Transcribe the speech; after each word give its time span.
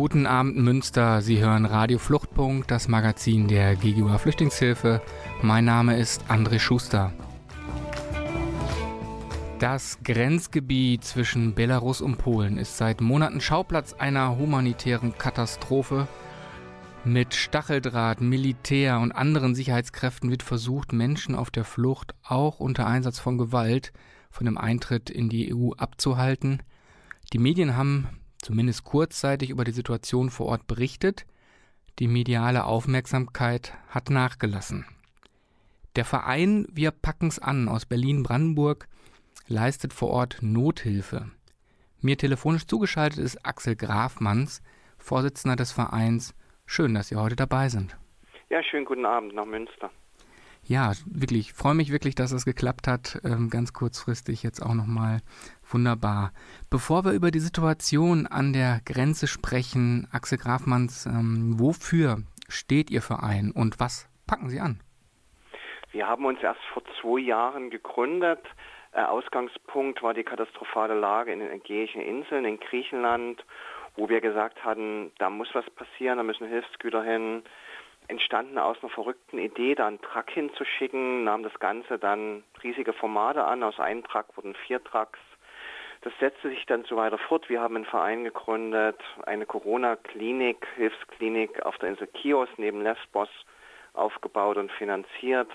Guten 0.00 0.26
Abend 0.26 0.56
Münster, 0.56 1.22
Sie 1.22 1.40
hören 1.40 1.64
Radio 1.64 1.98
Fluchtpunkt, 1.98 2.70
das 2.70 2.86
Magazin 2.86 3.48
der 3.48 3.74
GGUA 3.74 4.18
Flüchtlingshilfe. 4.18 5.02
Mein 5.42 5.64
Name 5.64 5.98
ist 5.98 6.22
André 6.30 6.60
Schuster. 6.60 7.12
Das 9.58 9.98
Grenzgebiet 10.04 11.02
zwischen 11.02 11.52
Belarus 11.52 12.00
und 12.00 12.16
Polen 12.16 12.58
ist 12.58 12.76
seit 12.76 13.00
Monaten 13.00 13.40
Schauplatz 13.40 13.92
einer 13.94 14.38
humanitären 14.38 15.18
Katastrophe. 15.18 16.06
Mit 17.04 17.34
Stacheldraht, 17.34 18.20
Militär 18.20 19.00
und 19.00 19.10
anderen 19.10 19.56
Sicherheitskräften 19.56 20.30
wird 20.30 20.44
versucht, 20.44 20.92
Menschen 20.92 21.34
auf 21.34 21.50
der 21.50 21.64
Flucht 21.64 22.14
auch 22.22 22.60
unter 22.60 22.86
Einsatz 22.86 23.18
von 23.18 23.36
Gewalt 23.36 23.92
von 24.30 24.44
dem 24.44 24.58
Eintritt 24.58 25.10
in 25.10 25.28
die 25.28 25.52
EU 25.52 25.72
abzuhalten. 25.72 26.62
Die 27.32 27.38
Medien 27.38 27.76
haben 27.76 28.06
zumindest 28.40 28.84
kurzzeitig 28.84 29.50
über 29.50 29.64
die 29.64 29.72
Situation 29.72 30.30
vor 30.30 30.46
Ort 30.46 30.66
berichtet. 30.66 31.26
Die 31.98 32.08
mediale 32.08 32.64
Aufmerksamkeit 32.64 33.74
hat 33.88 34.10
nachgelassen. 34.10 34.86
Der 35.96 36.04
Verein 36.04 36.66
Wir 36.70 36.90
packen's 36.90 37.38
an 37.38 37.68
aus 37.68 37.86
Berlin-Brandenburg 37.86 38.88
leistet 39.48 39.92
vor 39.92 40.10
Ort 40.10 40.38
Nothilfe. 40.42 41.30
Mir 42.00 42.16
telefonisch 42.16 42.66
zugeschaltet 42.66 43.18
ist 43.18 43.44
Axel 43.44 43.74
Grafmanns, 43.74 44.62
Vorsitzender 44.98 45.56
des 45.56 45.72
Vereins. 45.72 46.34
Schön, 46.66 46.94
dass 46.94 47.08
Sie 47.08 47.16
heute 47.16 47.34
dabei 47.34 47.68
sind. 47.68 47.96
Ja, 48.50 48.62
schönen 48.62 48.84
guten 48.84 49.06
Abend 49.06 49.34
nach 49.34 49.46
Münster. 49.46 49.90
Ja, 50.64 50.92
wirklich, 51.06 51.54
freue 51.54 51.74
mich 51.74 51.90
wirklich, 51.90 52.14
dass 52.14 52.30
es 52.30 52.44
geklappt 52.44 52.86
hat. 52.86 53.20
Ähm, 53.24 53.48
ganz 53.48 53.72
kurzfristig 53.72 54.42
jetzt 54.42 54.62
auch 54.62 54.74
nochmal 54.74 55.20
wunderbar. 55.72 56.32
Bevor 56.70 57.04
wir 57.04 57.12
über 57.12 57.30
die 57.30 57.38
Situation 57.38 58.26
an 58.26 58.52
der 58.52 58.80
Grenze 58.84 59.26
sprechen, 59.26 60.08
Axel 60.12 60.38
Grafmanns, 60.38 61.06
ähm, 61.06 61.54
wofür 61.58 62.18
steht 62.48 62.90
Ihr 62.90 63.02
Verein 63.02 63.52
und 63.54 63.80
was 63.80 64.08
packen 64.26 64.48
Sie 64.48 64.60
an? 64.60 64.80
Wir 65.92 66.06
haben 66.06 66.24
uns 66.24 66.42
erst 66.42 66.60
vor 66.72 66.82
zwei 67.00 67.20
Jahren 67.20 67.70
gegründet. 67.70 68.44
Äh, 68.92 69.02
Ausgangspunkt 69.02 70.02
war 70.02 70.14
die 70.14 70.24
katastrophale 70.24 70.94
Lage 70.94 71.32
in 71.32 71.40
den 71.40 71.50
Ägäischen 71.50 72.00
Inseln 72.00 72.44
in 72.44 72.60
Griechenland, 72.60 73.44
wo 73.96 74.08
wir 74.08 74.20
gesagt 74.20 74.64
hatten, 74.64 75.12
da 75.18 75.30
muss 75.30 75.48
was 75.54 75.68
passieren, 75.70 76.18
da 76.18 76.22
müssen 76.22 76.46
Hilfsgüter 76.46 77.02
hin 77.02 77.42
entstanden 78.08 78.58
aus 78.58 78.76
einer 78.82 78.90
verrückten 78.90 79.38
Idee, 79.38 79.74
da 79.74 79.86
einen 79.86 80.00
Truck 80.00 80.30
hinzuschicken, 80.30 81.24
nahm 81.24 81.42
das 81.42 81.58
Ganze 81.58 81.98
dann 81.98 82.42
riesige 82.62 82.92
Formate 82.92 83.44
an. 83.44 83.62
Aus 83.62 83.78
einem 83.78 84.02
Truck 84.04 84.36
wurden 84.36 84.54
vier 84.66 84.82
Trucks. 84.82 85.18
Das 86.02 86.12
setzte 86.20 86.50
sich 86.50 86.64
dann 86.66 86.84
so 86.84 86.96
weiter 86.96 87.18
fort. 87.18 87.48
Wir 87.48 87.60
haben 87.60 87.76
einen 87.76 87.84
Verein 87.84 88.24
gegründet, 88.24 89.00
eine 89.26 89.46
Corona-Klinik, 89.46 90.66
Hilfsklinik 90.76 91.64
auf 91.66 91.76
der 91.78 91.90
Insel 91.90 92.08
Chios 92.14 92.48
neben 92.56 92.82
Lesbos 92.82 93.28
aufgebaut 93.94 94.56
und 94.56 94.70
finanziert. 94.72 95.50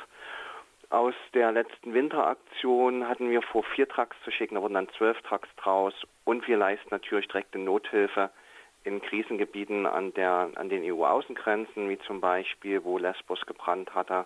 Aus 0.89 1.15
der 1.33 1.51
letzten 1.51 1.93
Winteraktion 1.93 3.07
hatten 3.07 3.29
wir 3.29 3.41
vor, 3.41 3.63
vier 3.63 3.87
Trucks 3.87 4.15
zu 4.23 4.31
schicken, 4.31 4.55
da 4.55 4.61
wurden 4.61 4.75
dann 4.75 4.89
zwölf 4.97 5.19
Trucks 5.21 5.49
draus 5.55 5.93
und 6.25 6.47
wir 6.47 6.57
leisten 6.57 6.89
natürlich 6.91 7.27
direkte 7.29 7.57
Nothilfe 7.57 8.29
in 8.83 9.01
Krisengebieten 9.01 9.85
an, 9.85 10.13
der, 10.13 10.49
an 10.55 10.69
den 10.69 10.83
EU-Außengrenzen, 10.83 11.89
wie 11.89 11.97
zum 11.99 12.19
Beispiel, 12.19 12.83
wo 12.83 12.97
Lesbos 12.97 13.45
gebrannt 13.45 13.95
hatte, 13.95 14.25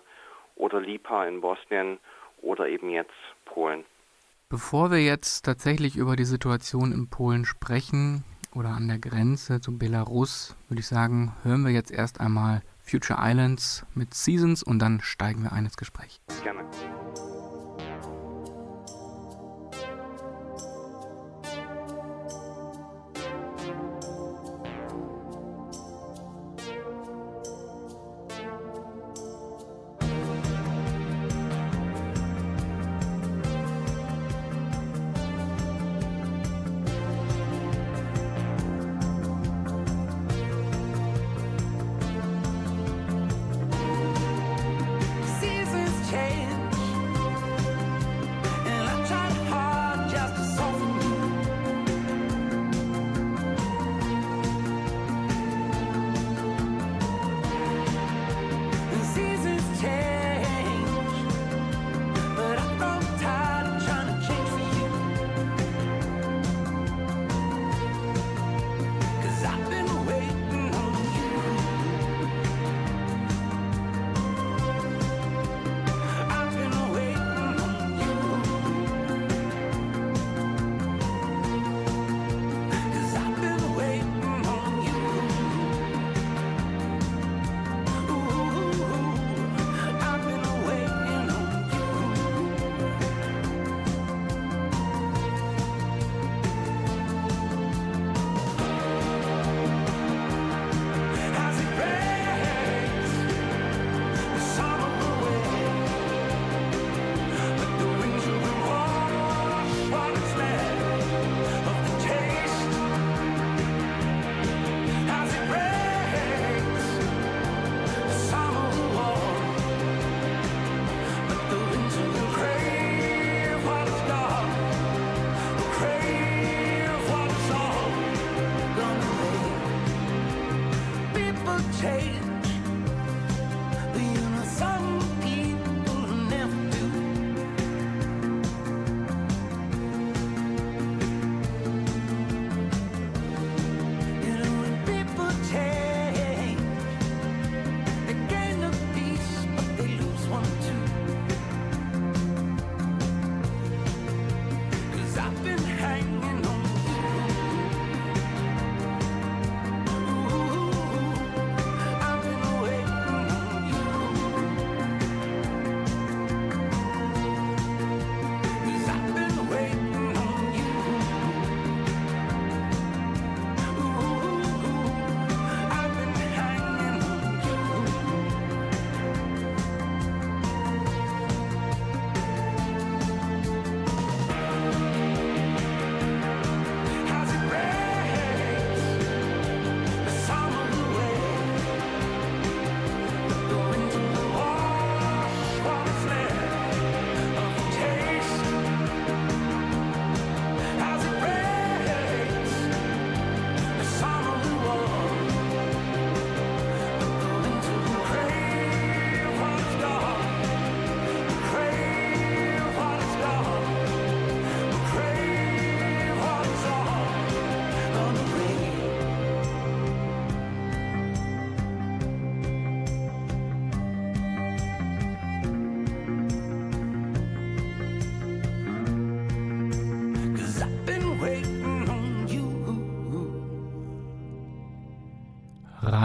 oder 0.56 0.80
Lipa 0.80 1.24
in 1.26 1.40
Bosnien 1.40 1.98
oder 2.42 2.68
eben 2.68 2.90
jetzt 2.90 3.14
Polen. 3.44 3.84
Bevor 4.50 4.90
wir 4.90 5.04
jetzt 5.04 5.44
tatsächlich 5.44 5.96
über 5.96 6.16
die 6.16 6.24
Situation 6.24 6.90
in 6.90 7.08
Polen 7.08 7.44
sprechen 7.44 8.24
oder 8.54 8.70
an 8.70 8.88
der 8.88 8.98
Grenze 8.98 9.60
zu 9.60 9.76
Belarus, 9.76 10.56
würde 10.70 10.80
ich 10.80 10.86
sagen, 10.86 11.34
hören 11.42 11.66
wir 11.66 11.70
jetzt 11.70 11.90
erst 11.90 12.18
einmal 12.18 12.62
Future 12.82 13.18
Islands 13.22 13.84
mit 13.94 14.14
Seasons 14.14 14.62
und 14.62 14.78
dann 14.78 15.02
steigen 15.02 15.42
wir 15.42 15.52
ein 15.52 15.66
ins 15.66 15.76
Gespräch. 15.76 16.22
Gerne. 16.42 16.64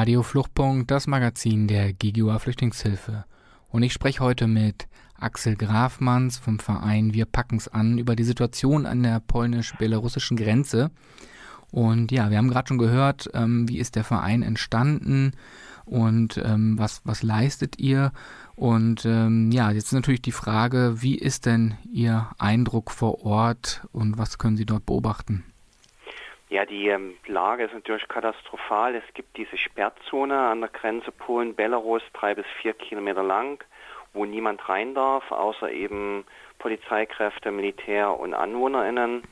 Radio 0.03 0.21
Fluchtpunkt, 0.21 0.91
das 0.91 1.07
Magazin 1.07 1.65
der 1.65 1.93
GGUA 1.93 2.37
Flüchtlingshilfe. 2.37 3.23
Und 3.69 3.83
ich 3.83 3.93
spreche 3.93 4.19
heute 4.19 4.47
mit 4.47 4.89
Axel 5.17 5.55
Grafmanns 5.55 6.37
vom 6.37 6.59
Verein 6.59 7.13
Wir 7.13 7.23
packen's 7.23 7.69
an 7.69 7.97
über 7.97 8.17
die 8.17 8.25
Situation 8.25 8.85
an 8.85 9.01
der 9.01 9.21
polnisch-belarussischen 9.21 10.35
Grenze. 10.35 10.91
Und 11.71 12.11
ja, 12.11 12.29
wir 12.29 12.37
haben 12.37 12.49
gerade 12.49 12.67
schon 12.67 12.79
gehört, 12.79 13.29
ähm, 13.33 13.69
wie 13.69 13.79
ist 13.79 13.95
der 13.95 14.03
Verein 14.03 14.41
entstanden 14.41 15.31
und 15.85 16.37
ähm, 16.43 16.77
was, 16.77 16.99
was 17.05 17.23
leistet 17.23 17.79
ihr? 17.79 18.11
Und 18.57 19.05
ähm, 19.05 19.53
ja, 19.53 19.71
jetzt 19.71 19.85
ist 19.85 19.93
natürlich 19.93 20.21
die 20.21 20.33
Frage, 20.33 21.01
wie 21.01 21.15
ist 21.15 21.45
denn 21.45 21.75
Ihr 21.89 22.27
Eindruck 22.39 22.91
vor 22.91 23.23
Ort 23.23 23.87
und 23.93 24.17
was 24.17 24.37
können 24.37 24.57
Sie 24.57 24.65
dort 24.65 24.85
beobachten? 24.85 25.45
Ja, 26.53 26.65
die 26.67 26.87
ähm, 26.87 27.17
Lage 27.25 27.63
ist 27.63 27.73
natürlich 27.73 28.07
katastrophal. 28.07 28.93
Es 28.93 29.13
gibt 29.15 29.37
diese 29.37 29.57
Sperrzone 29.57 30.37
an 30.39 30.61
der 30.61 30.69
Grenze 30.69 31.11
Polen-Belarus, 31.11 32.03
drei 32.13 32.35
bis 32.35 32.45
vier 32.61 32.73
Kilometer 32.75 33.23
lang, 33.23 33.63
wo 34.13 34.23
niemand 34.23 34.69
rein 34.69 34.93
darf, 34.93 35.31
außer 35.31 35.71
eben 35.71 36.25
Polizeikräfte, 36.59 37.49
Militär 37.49 38.19
und 38.19 38.35
AnwohnerInnen. 38.35 39.23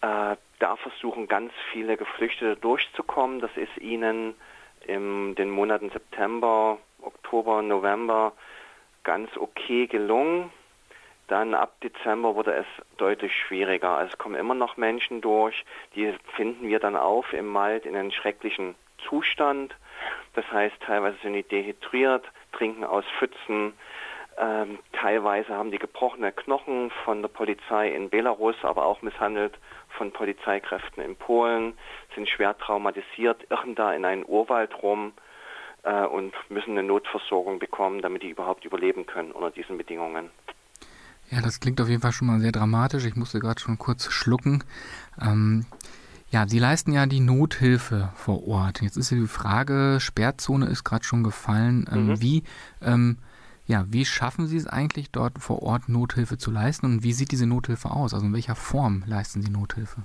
Äh, 0.00 0.36
da 0.58 0.76
versuchen 0.82 1.28
ganz 1.28 1.52
viele 1.70 1.96
Geflüchtete 1.96 2.56
durchzukommen. 2.56 3.38
Das 3.38 3.56
ist 3.56 3.78
ihnen 3.78 4.34
in 4.84 5.36
den 5.36 5.48
Monaten 5.48 5.90
September, 5.90 6.78
Oktober, 7.02 7.62
November 7.62 8.32
ganz 9.04 9.30
okay 9.36 9.86
gelungen. 9.86 10.50
Dann 11.28 11.54
ab 11.54 11.80
Dezember 11.80 12.34
wurde 12.34 12.52
es 12.54 12.66
deutlich 12.96 13.32
schwieriger. 13.34 13.90
Also 13.90 14.12
es 14.12 14.18
kommen 14.18 14.34
immer 14.34 14.54
noch 14.54 14.76
Menschen 14.76 15.20
durch, 15.20 15.64
die 15.94 16.12
finden 16.36 16.68
wir 16.68 16.78
dann 16.78 16.96
auf 16.96 17.32
im 17.32 17.52
Wald 17.54 17.86
in 17.86 17.96
einem 17.96 18.10
schrecklichen 18.10 18.74
Zustand. 19.08 19.74
Das 20.34 20.50
heißt, 20.50 20.74
teilweise 20.80 21.16
sind 21.22 21.34
die 21.34 21.42
dehydriert, 21.42 22.24
trinken 22.52 22.84
aus 22.84 23.04
Pfützen. 23.18 23.74
Ähm, 24.38 24.78
teilweise 24.92 25.54
haben 25.54 25.70
die 25.70 25.78
gebrochene 25.78 26.32
Knochen 26.32 26.90
von 27.04 27.20
der 27.20 27.28
Polizei 27.28 27.90
in 27.90 28.08
Belarus, 28.08 28.56
aber 28.62 28.86
auch 28.86 29.02
misshandelt 29.02 29.58
von 29.90 30.10
Polizeikräften 30.10 31.02
in 31.02 31.16
Polen, 31.16 31.74
sind 32.14 32.28
schwer 32.28 32.56
traumatisiert, 32.56 33.50
irren 33.50 33.74
da 33.74 33.92
in 33.92 34.06
einen 34.06 34.24
Urwald 34.26 34.82
rum 34.82 35.12
äh, 35.82 36.04
und 36.04 36.34
müssen 36.48 36.72
eine 36.72 36.82
Notversorgung 36.82 37.58
bekommen, 37.58 38.00
damit 38.00 38.22
die 38.22 38.30
überhaupt 38.30 38.64
überleben 38.64 39.06
können 39.06 39.32
unter 39.32 39.50
diesen 39.50 39.76
Bedingungen. 39.76 40.30
Ja, 41.32 41.40
das 41.40 41.60
klingt 41.60 41.80
auf 41.80 41.88
jeden 41.88 42.02
Fall 42.02 42.12
schon 42.12 42.28
mal 42.28 42.40
sehr 42.40 42.52
dramatisch. 42.52 43.06
Ich 43.06 43.16
musste 43.16 43.40
gerade 43.40 43.58
schon 43.58 43.78
kurz 43.78 44.12
schlucken. 44.12 44.64
Ähm, 45.18 45.64
ja, 46.30 46.46
Sie 46.46 46.58
leisten 46.58 46.92
ja 46.92 47.06
die 47.06 47.20
Nothilfe 47.20 48.10
vor 48.14 48.46
Ort. 48.46 48.82
Jetzt 48.82 48.98
ist 48.98 49.10
ja 49.10 49.16
die 49.16 49.26
Frage, 49.26 49.98
Sperrzone 49.98 50.66
ist 50.66 50.84
gerade 50.84 51.04
schon 51.04 51.22
gefallen. 51.22 51.86
Ähm, 51.90 52.08
mhm. 52.08 52.20
Wie, 52.20 52.42
ähm, 52.82 53.16
ja, 53.66 53.86
wie 53.88 54.04
schaffen 54.04 54.46
Sie 54.46 54.58
es 54.58 54.66
eigentlich, 54.66 55.10
dort 55.10 55.38
vor 55.38 55.62
Ort 55.62 55.88
Nothilfe 55.88 56.36
zu 56.36 56.50
leisten 56.50 56.84
und 56.84 57.02
wie 57.02 57.12
sieht 57.12 57.32
diese 57.32 57.46
Nothilfe 57.46 57.90
aus? 57.90 58.12
Also 58.12 58.26
in 58.26 58.34
welcher 58.34 58.54
Form 58.54 59.02
leisten 59.06 59.40
Sie 59.40 59.50
Nothilfe? 59.50 60.02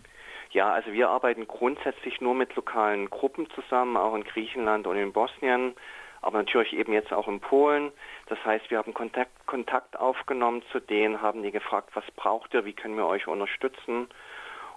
Ja, 0.52 0.72
also 0.72 0.94
wir 0.94 1.10
arbeiten 1.10 1.46
grundsätzlich 1.46 2.22
nur 2.22 2.36
mit 2.36 2.56
lokalen 2.56 3.10
Gruppen 3.10 3.50
zusammen, 3.54 3.98
auch 3.98 4.16
in 4.16 4.24
Griechenland 4.24 4.88
und 4.88 4.96
in 4.96 5.12
Bosnien 5.12 5.74
aber 6.22 6.40
natürlich 6.40 6.74
eben 6.74 6.94
jetzt 6.94 7.14
auch 7.14 7.28
in 7.28 7.40
Polen. 7.40 7.92
Das 8.28 8.44
heißt, 8.44 8.70
wir 8.70 8.78
haben 8.78 8.94
Kontakt, 8.94 9.46
Kontakt 9.46 9.98
aufgenommen 9.98 10.62
zu 10.72 10.80
denen, 10.80 11.22
haben 11.22 11.44
die 11.44 11.52
gefragt, 11.52 11.90
was 11.94 12.04
braucht 12.16 12.54
ihr, 12.54 12.66
wie 12.66 12.74
können 12.74 12.98
wir 12.98 13.08
euch 13.08 13.28
unterstützen. 13.28 14.10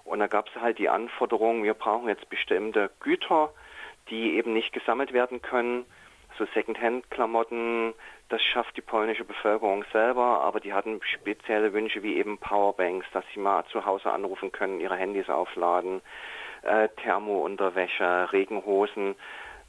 Und 0.04 0.20
da 0.20 0.28
gab 0.28 0.48
es 0.48 0.60
halt 0.60 0.78
die 0.78 0.88
Anforderung, 0.88 1.62
wir 1.62 1.74
brauchen 1.74 2.08
jetzt 2.08 2.28
bestimmte 2.28 2.90
Güter, 3.00 3.52
die 4.08 4.36
eben 4.36 4.52
nicht 4.52 4.72
gesammelt 4.72 5.12
werden 5.12 5.42
können. 5.42 5.84
So 6.38 6.46
Secondhand-Klamotten, 6.54 7.92
das 8.28 8.40
schafft 8.42 8.76
die 8.76 8.82
polnische 8.82 9.24
Bevölkerung 9.24 9.84
selber, 9.92 10.40
aber 10.40 10.60
die 10.60 10.72
hatten 10.72 11.00
spezielle 11.02 11.72
Wünsche 11.72 12.02
wie 12.02 12.16
eben 12.16 12.38
Powerbanks, 12.38 13.06
dass 13.12 13.24
sie 13.34 13.40
mal 13.40 13.64
zu 13.66 13.84
Hause 13.84 14.10
anrufen 14.12 14.52
können, 14.52 14.80
ihre 14.80 14.96
Handys 14.96 15.28
aufladen, 15.28 16.00
äh, 16.62 16.88
Thermounterwäsche, 17.02 18.32
Regenhosen. 18.32 19.16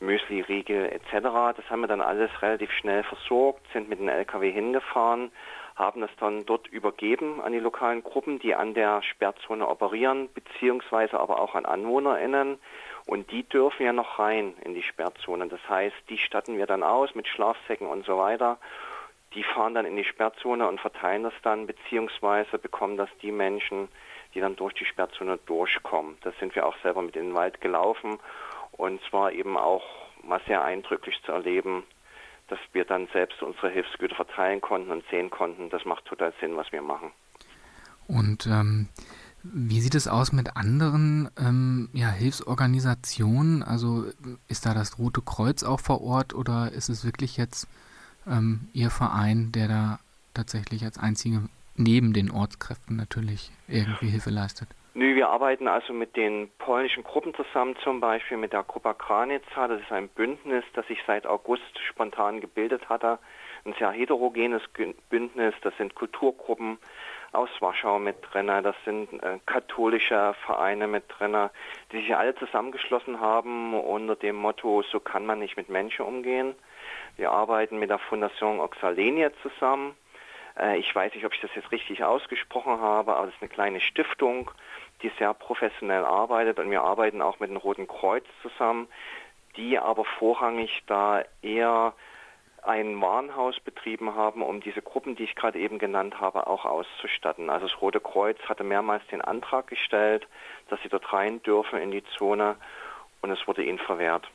Müsli-Riegel 0.02 0.92
etc. 0.92 1.56
Das 1.56 1.70
haben 1.70 1.82
wir 1.82 1.88
dann 1.88 2.02
alles 2.02 2.30
relativ 2.42 2.72
schnell 2.72 3.04
versorgt, 3.04 3.66
sind 3.72 3.90
mit 3.90 4.00
dem 4.00 4.10
LKW 4.10 4.52
hingefahren, 4.52 5.32
haben 5.76 6.02
das 6.02 6.12
dann 6.20 6.46
dort 6.46 6.68
übergeben 6.68 7.42
an 7.42 7.54
die 7.54 7.60
lokalen 7.60 8.04
Gruppen, 8.04 8.40
die 8.40 8.56
an 8.56 8.74
der 8.74 9.02
Sperrzone 9.04 9.68
operieren, 9.68 10.30
beziehungsweise 10.34 11.20
aber 11.20 11.40
auch 11.40 11.56
an 11.56 11.66
AnwohnerInnen. 11.66 12.60
Und 13.06 13.32
die 13.32 13.44
dürfen 13.44 13.86
ja 13.86 13.94
noch 13.94 14.20
rein 14.20 14.54
in 14.64 14.74
die 14.74 14.84
Sperrzone. 14.84 15.48
Das 15.48 15.62
heißt, 15.68 15.96
die 16.10 16.18
statten 16.18 16.58
wir 16.58 16.68
dann 16.68 16.84
aus 16.84 17.16
mit 17.16 17.28
Schlafsäcken 17.28 17.88
und 17.88 18.06
so 18.06 18.18
weiter. 18.18 18.58
Die 19.34 19.44
fahren 19.44 19.74
dann 19.74 19.86
in 19.86 19.96
die 19.96 20.04
Sperrzone 20.04 20.68
und 20.68 20.80
verteilen 20.80 21.24
das 21.24 21.34
dann, 21.42 21.66
beziehungsweise 21.66 22.60
bekommen 22.60 22.98
das 22.98 23.10
die 23.22 23.32
Menschen, 23.32 23.88
die 24.34 24.40
dann 24.40 24.56
durch 24.56 24.74
die 24.74 24.86
Sperrzone 24.86 25.40
durchkommen. 25.46 26.18
Das 26.22 26.38
sind 26.40 26.54
wir 26.56 26.66
auch 26.66 26.76
selber 26.84 27.02
mit 27.02 27.16
in 27.16 27.28
den 27.28 27.34
Wald 27.34 27.62
gelaufen 27.62 28.20
und 28.72 29.02
zwar 29.10 29.32
eben 29.32 29.58
auch 29.58 29.84
mal 30.24 30.42
sehr 30.48 30.64
eindrücklich 30.64 31.16
zu 31.26 31.32
erleben, 31.32 31.84
dass 32.48 32.60
wir 32.74 32.86
dann 32.86 33.08
selbst 33.14 33.42
unsere 33.42 33.70
Hilfsgüter 33.70 34.16
verteilen 34.16 34.62
konnten 34.62 34.92
und 34.92 35.04
sehen 35.10 35.30
konnten, 35.30 35.70
das 35.70 35.86
macht 35.86 36.06
total 36.06 36.34
Sinn, 36.42 36.58
was 36.58 36.72
wir 36.72 36.82
machen. 36.82 37.12
Und 38.08 38.46
ähm, 38.46 38.90
wie 39.44 39.80
sieht 39.80 39.96
es 39.96 40.08
aus 40.08 40.34
mit 40.34 40.56
anderen 40.56 41.30
ähm, 41.38 41.90
ja, 41.94 42.10
Hilfsorganisationen? 42.10 43.64
Also 43.64 44.06
ist 44.48 44.66
da 44.66 44.74
das 44.74 45.00
Rote 45.00 45.22
Kreuz 45.22 45.64
auch 45.64 45.80
vor 45.80 46.02
Ort 46.02 46.34
oder 46.34 46.72
ist 46.72 46.90
es 46.90 47.06
wirklich 47.06 47.38
jetzt 47.38 47.68
ähm, 48.28 48.68
Ihr 48.74 48.90
Verein, 48.90 49.52
der 49.52 49.68
da 49.68 50.00
tatsächlich 50.34 50.84
als 50.84 50.98
einzige 50.98 51.44
neben 51.76 52.14
den 52.14 52.30
Ortskräften 52.30 52.96
natürlich 52.96 53.52
irgendwie 53.68 54.10
Hilfe 54.10 54.30
leistet? 54.30 54.68
Nö, 54.94 55.16
wir 55.16 55.30
arbeiten 55.30 55.70
also 55.70 55.94
mit 55.94 56.18
den 56.18 56.52
polnischen 56.58 57.04
Gruppen 57.04 57.34
zusammen, 57.34 57.78
zum 57.78 58.02
Beispiel 58.02 58.36
mit 58.36 58.52
der 58.52 58.64
Grupa 58.64 58.94
Kranica. 58.94 59.70
Das 59.70 59.80
ist 59.80 59.92
ein 59.92 60.10
Bündnis, 60.10 60.66
das 60.74 60.86
sich 60.88 61.00
seit 61.08 61.26
August 61.26 61.80
spontan 61.88 62.42
gebildet 62.42 62.90
hatte. 62.90 63.18
Ein 63.64 63.74
sehr 63.80 63.92
heterogenes 63.92 64.64
Bündnis. 65.10 65.54
Das 65.62 65.76
sind 65.78 65.96
Kulturgruppen 65.96 66.78
aus 67.32 67.50
Warschau 67.62 68.00
mit 68.00 68.18
drin, 68.22 68.48
das 68.48 68.76
sind 68.84 69.12
äh, 69.24 69.40
katholische 69.46 70.36
Vereine 70.46 70.88
mit 70.88 71.06
drin, 71.08 71.50
die 71.92 72.02
sich 72.02 72.16
alle 72.16 72.36
zusammengeschlossen 72.36 73.22
haben 73.22 73.74
unter 73.74 74.16
dem 74.16 74.36
Motto, 74.36 74.82
so 74.82 75.00
kann 75.00 75.26
man 75.26 75.40
nicht 75.40 75.56
mit 75.56 75.70
Menschen 75.70 76.06
umgehen. 76.06 76.56
Wir 77.16 77.32
arbeiten 77.32 77.80
mit 77.80 77.90
der 77.90 78.00
Fondation 78.00 78.60
Oxalenia 78.60 79.32
zusammen. 79.42 79.96
Äh, 80.60 80.78
ich 80.78 80.94
weiß 80.94 81.14
nicht, 81.14 81.26
ob 81.26 81.34
ich 81.34 81.42
das 81.42 81.52
jetzt 81.56 81.72
richtig 81.72 82.04
ausgesprochen 82.04 82.80
habe, 82.80 83.16
aber 83.16 83.28
es 83.28 83.36
ist 83.36 83.42
eine 83.42 83.50
kleine 83.50 83.82
Stiftung, 83.82 84.52
die 85.02 85.12
sehr 85.18 85.34
professionell 85.34 86.06
arbeitet 86.06 86.60
und 86.60 86.70
wir 86.70 86.82
arbeiten 86.82 87.22
auch 87.22 87.40
mit 87.40 87.50
dem 87.50 87.58
Roten 87.58 87.88
Kreuz 87.88 88.26
zusammen, 88.42 88.88
die 89.58 89.80
aber 89.80 90.06
vorrangig 90.06 90.84
da 90.88 91.24
eher 91.42 91.94
ein 92.64 93.02
Warenhaus 93.02 93.60
betrieben 93.60 94.14
haben, 94.14 94.44
um 94.44 94.62
diese 94.62 94.82
Gruppen, 94.82 95.16
die 95.16 95.24
ich 95.24 95.36
gerade 95.36 95.60
eben 95.60 95.80
genannt 95.80 96.20
habe, 96.20 96.46
auch 96.46 96.66
auszustatten. 96.66 97.50
Also 97.50 97.68
das 97.68 97.82
Rote 97.82 98.00
Kreuz 98.00 98.38
hatte 98.48 98.64
mehrmals 98.64 99.06
den 99.08 99.22
Antrag 99.22 99.68
gestellt, 99.68 100.28
dass 100.70 100.80
sie 100.84 100.90
dort 100.90 101.12
rein 101.12 101.42
dürfen 101.42 101.80
in 101.80 101.92
die 101.92 102.04
Zone 102.18 102.56
und 103.22 103.32
es 103.32 103.48
wurde 103.48 103.64
ihnen 103.64 103.80
verwehrt. 103.80 104.30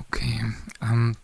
Okay, 0.00 0.40
ähm, 0.82 1.14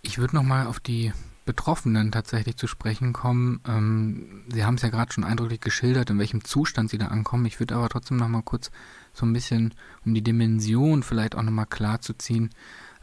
ich 0.00 0.18
würde 0.18 0.34
noch 0.34 0.42
mal 0.42 0.66
auf 0.66 0.80
die 0.80 1.12
Betroffenen 1.44 2.12
tatsächlich 2.12 2.56
zu 2.56 2.66
sprechen 2.66 3.12
kommen. 3.12 3.60
Ähm, 3.66 4.44
Sie 4.48 4.64
haben 4.64 4.76
es 4.76 4.82
ja 4.82 4.90
gerade 4.90 5.12
schon 5.12 5.24
eindrücklich 5.24 5.60
geschildert, 5.60 6.10
in 6.10 6.18
welchem 6.18 6.44
Zustand 6.44 6.90
Sie 6.90 6.98
da 6.98 7.08
ankommen. 7.08 7.46
Ich 7.46 7.58
würde 7.58 7.74
aber 7.74 7.88
trotzdem 7.88 8.16
noch 8.16 8.28
mal 8.28 8.42
kurz 8.42 8.70
so 9.12 9.26
ein 9.26 9.32
bisschen, 9.32 9.74
um 10.04 10.14
die 10.14 10.22
Dimension 10.22 11.02
vielleicht 11.02 11.34
auch 11.34 11.42
noch 11.42 11.52
mal 11.52 11.66
klar 11.66 12.00
zu 12.00 12.14
ziehen, 12.14 12.50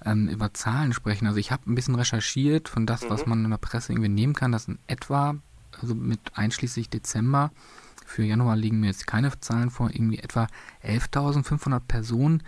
ähm, 0.05 0.29
über 0.29 0.53
Zahlen 0.53 0.93
sprechen. 0.93 1.27
Also 1.27 1.39
ich 1.39 1.51
habe 1.51 1.69
ein 1.69 1.75
bisschen 1.75 1.95
recherchiert 1.95 2.69
von 2.69 2.85
das, 2.85 3.03
mhm. 3.03 3.09
was 3.09 3.25
man 3.25 3.43
in 3.43 3.51
der 3.51 3.57
Presse 3.57 3.91
irgendwie 3.91 4.09
nehmen 4.09 4.33
kann, 4.33 4.51
dass 4.51 4.67
in 4.67 4.79
etwa, 4.87 5.35
also 5.81 5.93
mit 5.93 6.19
einschließlich 6.35 6.89
Dezember, 6.89 7.51
für 8.05 8.23
Januar 8.23 8.55
liegen 8.55 8.79
mir 8.79 8.87
jetzt 8.87 9.05
keine 9.05 9.37
Zahlen 9.39 9.69
vor, 9.69 9.91
irgendwie 9.91 10.17
etwa 10.17 10.47
11.500 10.83 11.79
Personen 11.81 12.41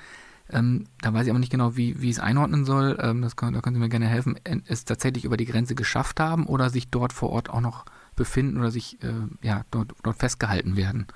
ähm, 0.53 0.85
da 1.01 1.13
weiß 1.13 1.25
ich 1.25 1.29
aber 1.29 1.39
nicht 1.39 1.51
genau, 1.51 1.75
wie, 1.75 2.01
wie 2.01 2.09
ich 2.09 2.17
es 2.17 2.19
einordnen 2.19 2.65
soll. 2.65 2.97
Ähm, 3.01 3.21
das 3.21 3.35
kann, 3.35 3.53
da 3.53 3.61
können 3.61 3.75
Sie 3.75 3.81
mir 3.81 3.89
gerne 3.89 4.07
helfen. 4.07 4.39
Es 4.67 4.85
tatsächlich 4.85 5.25
über 5.25 5.37
die 5.37 5.45
Grenze 5.45 5.75
geschafft 5.75 6.19
haben 6.19 6.45
oder 6.45 6.69
sich 6.69 6.89
dort 6.89 7.13
vor 7.13 7.31
Ort 7.31 7.49
auch 7.49 7.61
noch 7.61 7.85
befinden 8.15 8.59
oder 8.59 8.71
sich 8.71 9.01
äh, 9.03 9.27
ja, 9.41 9.61
dort, 9.71 9.93
dort 10.03 10.17
festgehalten 10.17 10.77
werden. 10.77 11.07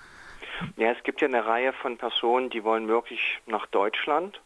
Ja, 0.78 0.92
es 0.92 1.04
gibt 1.04 1.22
ja 1.22 1.28
eine 1.28 1.46
Reihe 1.46 1.74
von 1.74 1.98
Personen, 1.98 2.50
die 2.50 2.64
wollen 2.64 2.88
wirklich 2.88 3.20
nach 3.46 3.66
Deutschland. 3.68 4.40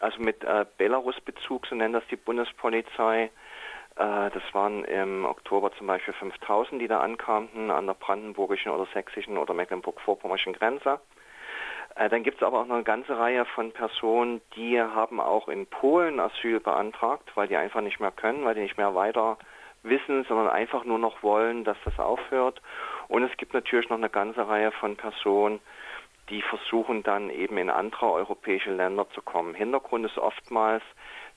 Also 0.00 0.20
mit 0.20 0.42
äh, 0.44 0.64
Belarus-Bezug, 0.78 1.66
so 1.66 1.74
nennt 1.74 1.94
das 1.94 2.04
die 2.10 2.16
Bundespolizei. 2.16 3.30
Äh, 3.96 4.30
das 4.30 4.42
waren 4.52 4.84
im 4.84 5.24
Oktober 5.24 5.72
zum 5.76 5.86
Beispiel 5.86 6.14
5000, 6.14 6.80
die 6.80 6.88
da 6.88 7.00
ankamen 7.00 7.70
an 7.70 7.86
der 7.86 7.94
brandenburgischen 7.94 8.72
oder 8.72 8.86
sächsischen 8.92 9.38
oder 9.38 9.54
mecklenburg-vorpommernischen 9.54 10.54
Grenze. 10.54 11.00
Äh, 11.94 12.08
dann 12.08 12.22
gibt 12.22 12.38
es 12.38 12.46
aber 12.46 12.60
auch 12.60 12.66
noch 12.66 12.76
eine 12.76 12.84
ganze 12.84 13.18
Reihe 13.18 13.44
von 13.44 13.72
Personen, 13.72 14.40
die 14.56 14.80
haben 14.80 15.20
auch 15.20 15.48
in 15.48 15.66
Polen 15.66 16.20
Asyl 16.20 16.60
beantragt, 16.60 17.30
weil 17.34 17.48
die 17.48 17.56
einfach 17.56 17.80
nicht 17.80 18.00
mehr 18.00 18.12
können, 18.12 18.44
weil 18.44 18.54
die 18.54 18.62
nicht 18.62 18.78
mehr 18.78 18.94
weiter 18.94 19.38
wissen, 19.82 20.24
sondern 20.24 20.48
einfach 20.48 20.84
nur 20.84 20.98
noch 20.98 21.22
wollen, 21.22 21.64
dass 21.64 21.76
das 21.84 21.98
aufhört. 21.98 22.62
Und 23.08 23.24
es 23.24 23.36
gibt 23.36 23.52
natürlich 23.52 23.88
noch 23.88 23.96
eine 23.96 24.10
ganze 24.10 24.48
Reihe 24.48 24.70
von 24.72 24.96
Personen, 24.96 25.60
die 26.30 26.40
versuchen 26.40 27.02
dann 27.02 27.30
eben 27.30 27.58
in 27.58 27.68
andere 27.68 28.10
europäische 28.12 28.72
Länder 28.72 29.08
zu 29.10 29.20
kommen. 29.22 29.54
Hintergrund 29.54 30.06
ist 30.06 30.18
oftmals, 30.18 30.84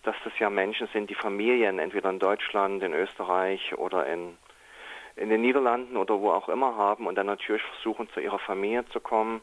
dass 0.03 0.15
das 0.23 0.37
ja 0.37 0.49
Menschen 0.49 0.87
sind, 0.93 1.09
die 1.09 1.15
Familien 1.15 1.79
entweder 1.79 2.11
in 2.11 2.19
Deutschland, 2.19 2.83
in 2.83 2.93
Österreich 2.93 3.75
oder 3.77 4.05
in, 4.05 4.37
in 5.15 5.29
den 5.29 5.41
Niederlanden 5.41 5.97
oder 5.97 6.21
wo 6.21 6.29
auch 6.29 6.47
immer 6.47 6.77
haben 6.77 7.07
und 7.07 7.15
dann 7.15 7.25
natürlich 7.25 7.63
versuchen, 7.63 8.07
zu 8.09 8.19
ihrer 8.19 8.39
Familie 8.39 8.85
zu 8.89 8.99
kommen 8.99 9.41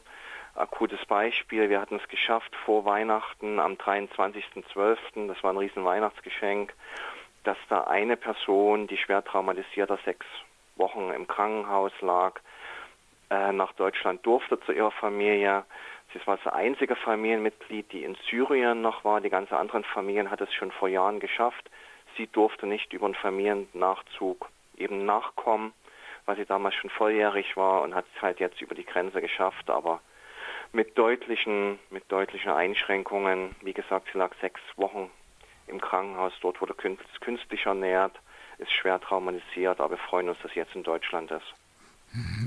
akutes 0.55 1.03
Beispiel. 1.05 1.69
Wir 1.69 1.81
hatten 1.81 1.95
es 1.95 2.07
geschafft 2.09 2.55
vor 2.65 2.85
Weihnachten 2.85 3.59
am 3.59 3.73
23.12., 3.73 5.27
das 5.27 5.43
war 5.43 5.53
ein 5.53 5.57
riesen 5.57 5.83
Weihnachtsgeschenk, 5.83 6.73
dass 7.43 7.57
da 7.69 7.85
eine 7.85 8.17
Person, 8.17 8.87
die 8.87 8.97
schwer 8.97 9.23
traumatisierter 9.23 9.97
sechs 10.05 10.25
Wochen 10.75 11.11
im 11.11 11.27
Krankenhaus 11.27 11.91
lag, 12.01 12.39
äh, 13.29 13.51
nach 13.51 13.73
Deutschland 13.73 14.25
durfte 14.25 14.59
zu 14.61 14.71
ihrer 14.71 14.91
Familie. 14.91 15.65
Sie 16.13 16.27
war 16.27 16.37
das 16.37 16.53
einzige 16.53 16.95
Familienmitglied, 16.95 17.91
die 17.91 18.03
in 18.03 18.15
Syrien 18.29 18.81
noch 18.81 19.03
war. 19.03 19.21
Die 19.21 19.29
ganzen 19.29 19.55
anderen 19.55 19.83
Familien 19.83 20.29
hat 20.29 20.41
es 20.41 20.53
schon 20.53 20.71
vor 20.71 20.87
Jahren 20.87 21.19
geschafft. 21.19 21.69
Sie 22.17 22.27
durfte 22.27 22.67
nicht 22.67 22.93
über 22.93 23.05
einen 23.05 23.15
Familiennachzug 23.15 24.49
eben 24.77 25.05
nachkommen, 25.05 25.73
weil 26.25 26.35
sie 26.35 26.45
damals 26.45 26.75
schon 26.75 26.91
volljährig 26.91 27.57
war 27.57 27.81
und 27.81 27.95
hat 27.95 28.05
es 28.15 28.21
halt 28.21 28.39
jetzt 28.39 28.61
über 28.61 28.75
die 28.75 28.85
Grenze 28.85 29.21
geschafft. 29.21 29.69
Aber 29.69 30.01
mit 30.73 30.97
deutlichen, 30.97 31.79
mit 31.89 32.11
deutlichen 32.11 32.51
Einschränkungen. 32.51 33.55
Wie 33.61 33.73
gesagt, 33.73 34.07
sie 34.11 34.17
lag 34.17 34.31
sechs 34.41 34.59
Wochen 34.75 35.09
im 35.67 35.79
Krankenhaus, 35.79 36.33
dort 36.41 36.59
wurde 36.59 36.73
künstlich 36.73 37.65
ernährt, 37.65 38.19
ist 38.57 38.71
schwer 38.71 38.99
traumatisiert, 38.99 39.79
aber 39.79 39.91
wir 39.91 39.97
freuen 39.97 40.29
uns, 40.29 40.37
dass 40.43 40.51
sie 40.51 40.59
jetzt 40.59 40.75
in 40.75 40.83
Deutschland 40.83 41.31
ist. 41.31 41.53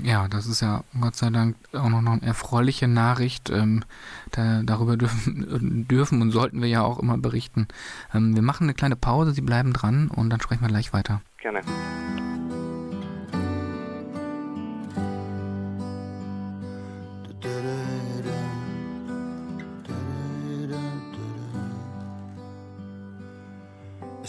Ja, 0.01 0.27
das 0.29 0.45
ist 0.47 0.61
ja 0.61 0.83
Gott 1.01 1.15
sei 1.15 1.29
Dank 1.29 1.57
auch 1.73 1.89
noch 1.89 1.99
eine 1.99 2.21
erfreuliche 2.21 2.87
Nachricht. 2.87 3.49
Ähm, 3.49 3.83
da, 4.31 4.61
darüber 4.63 4.95
dürfen, 4.95 5.85
dürfen 5.89 6.21
und 6.21 6.31
sollten 6.31 6.61
wir 6.61 6.69
ja 6.69 6.83
auch 6.83 6.99
immer 6.99 7.17
berichten. 7.17 7.67
Ähm, 8.13 8.33
wir 8.33 8.41
machen 8.41 8.63
eine 8.63 8.73
kleine 8.73 8.95
Pause, 8.95 9.31
Sie 9.31 9.41
bleiben 9.41 9.73
dran 9.73 10.09
und 10.09 10.29
dann 10.29 10.39
sprechen 10.39 10.61
wir 10.61 10.69
gleich 10.69 10.93
weiter. 10.93 11.21
Gerne. 11.39 11.61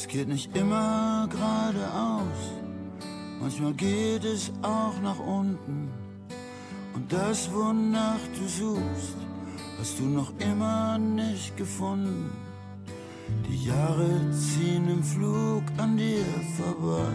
Geht 0.08 0.28
nicht 0.28 0.56
immer 0.56 1.28
geradeaus, 1.30 2.40
manchmal 3.40 3.74
geht 3.74 4.24
es 4.24 4.50
auch 4.62 4.98
nach 5.02 5.18
unten. 5.18 5.90
Und 6.94 7.12
das, 7.12 7.52
wonach 7.52 8.18
du 8.34 8.48
suchst, 8.48 9.16
hast 9.78 9.98
du 9.98 10.04
noch 10.04 10.32
immer 10.38 10.98
nicht 10.98 11.56
gefunden. 11.58 12.32
Die 13.46 13.66
Jahre 13.66 14.30
ziehen 14.30 14.88
im 14.88 15.04
Flug 15.04 15.62
an 15.76 15.98
dir 15.98 16.24
vorbei. 16.56 17.12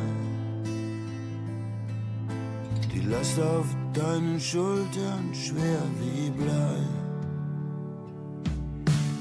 Die 2.93 3.01
Last 3.01 3.39
auf 3.39 3.65
deinen 3.93 4.39
Schultern 4.39 5.33
schwer 5.33 5.81
wie 5.99 6.29
Blei. 6.29 6.77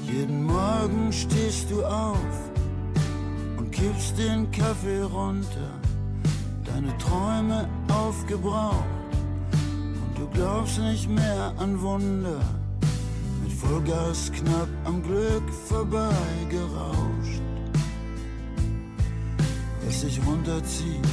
Jeden 0.05 0.43
Morgen 0.43 1.11
stehst 1.11 1.71
du 1.71 1.83
auf 1.83 2.52
kippst 3.73 4.17
den 4.17 4.49
Kaffee 4.51 5.01
runter, 5.01 5.71
deine 6.63 6.95
Träume 6.97 7.67
aufgebraucht 7.89 8.85
und 9.51 10.17
du 10.17 10.27
glaubst 10.33 10.79
nicht 10.79 11.09
mehr 11.09 11.53
an 11.57 11.81
Wunder. 11.81 12.41
Mit 13.43 13.51
Vollgas 13.51 14.31
knapp 14.31 14.69
am 14.85 15.01
Glück 15.01 15.49
vorbeigerauscht. 15.67 17.41
Was 19.85 20.01
dich 20.01 20.19
runterzieht, 20.25 21.07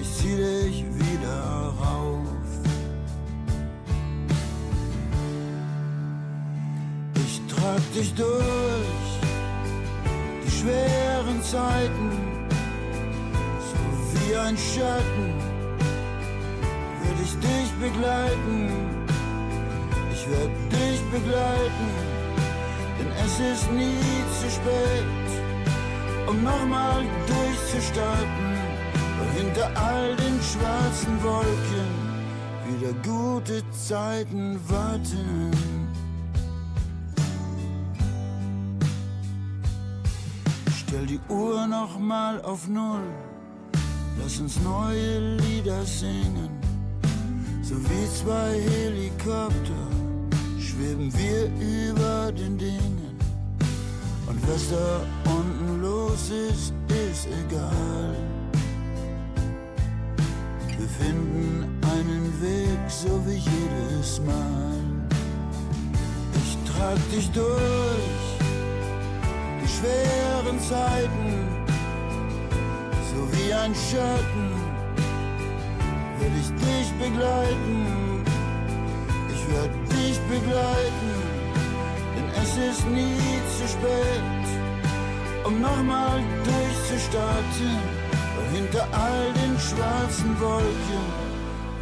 ich 0.00 0.14
zieh 0.14 0.36
dich 0.36 0.84
wieder 0.98 1.74
rauf. 1.80 2.22
Ich 7.14 7.40
trag 7.48 7.92
dich 7.94 8.14
durch 8.14 9.05
schweren 10.66 11.42
Zeiten, 11.42 12.10
so 13.68 13.78
wie 14.12 14.36
ein 14.36 14.56
Schatten, 14.56 15.32
werde 17.02 17.22
ich 17.22 17.34
dich 17.38 17.70
begleiten. 17.80 18.70
Ich 20.12 20.28
werde 20.28 20.50
dich 20.70 21.00
begleiten, 21.12 21.88
denn 22.98 23.10
es 23.24 23.34
ist 23.38 23.70
nie 23.70 24.24
zu 24.40 24.50
spät, 24.50 25.28
um 26.26 26.42
nochmal 26.42 27.04
durchzustarten. 27.28 28.56
Weil 29.18 29.44
hinter 29.44 29.70
all 29.80 30.16
den 30.16 30.40
schwarzen 30.42 31.22
Wolken 31.22 31.90
wieder 32.66 32.92
gute 33.04 33.62
Zeiten 33.70 34.58
warten. 34.68 35.85
Stell 40.96 41.06
die 41.08 41.20
Uhr 41.28 41.66
noch 41.66 41.98
mal 41.98 42.40
auf 42.40 42.68
Null. 42.68 43.12
Lass 44.18 44.40
uns 44.40 44.58
neue 44.62 45.36
Lieder 45.36 45.84
singen. 45.84 46.48
So 47.60 47.74
wie 47.74 48.06
zwei 48.14 48.58
Helikopter 48.58 49.84
schweben 50.58 51.12
wir 51.12 51.50
über 51.60 52.32
den 52.32 52.56
Dingen. 52.56 53.18
Und 54.26 54.40
was 54.48 54.70
da 54.70 55.02
unten 55.30 55.82
los 55.82 56.30
ist, 56.30 56.72
ist 56.88 57.26
egal. 57.26 58.16
Wir 60.78 60.88
finden 60.88 61.78
einen 61.92 62.32
Weg, 62.40 62.90
so 62.90 63.20
wie 63.26 63.42
jedes 63.52 64.18
Mal. 64.20 64.80
Ich 66.42 66.72
trag 66.72 66.96
dich 67.10 67.30
durch 67.32 68.35
schweren 69.76 70.58
Zeiten, 70.60 71.28
so 73.10 73.20
wie 73.32 73.52
ein 73.52 73.74
Schatten, 73.74 74.48
will 76.18 76.34
ich 76.40 76.50
dich 76.64 76.88
begleiten. 76.98 78.24
Ich 79.34 79.42
werde 79.52 79.78
dich 79.94 80.18
begleiten, 80.32 81.12
denn 82.14 82.28
es 82.42 82.52
ist 82.70 82.86
nie 82.88 83.40
zu 83.56 83.68
spät, 83.68 84.46
um 85.44 85.60
nochmal 85.60 86.22
durchzustarten. 86.44 88.06
Weil 88.36 88.60
hinter 88.60 88.86
all 88.92 89.32
den 89.34 89.58
schwarzen 89.58 90.40
Wolken 90.40 91.04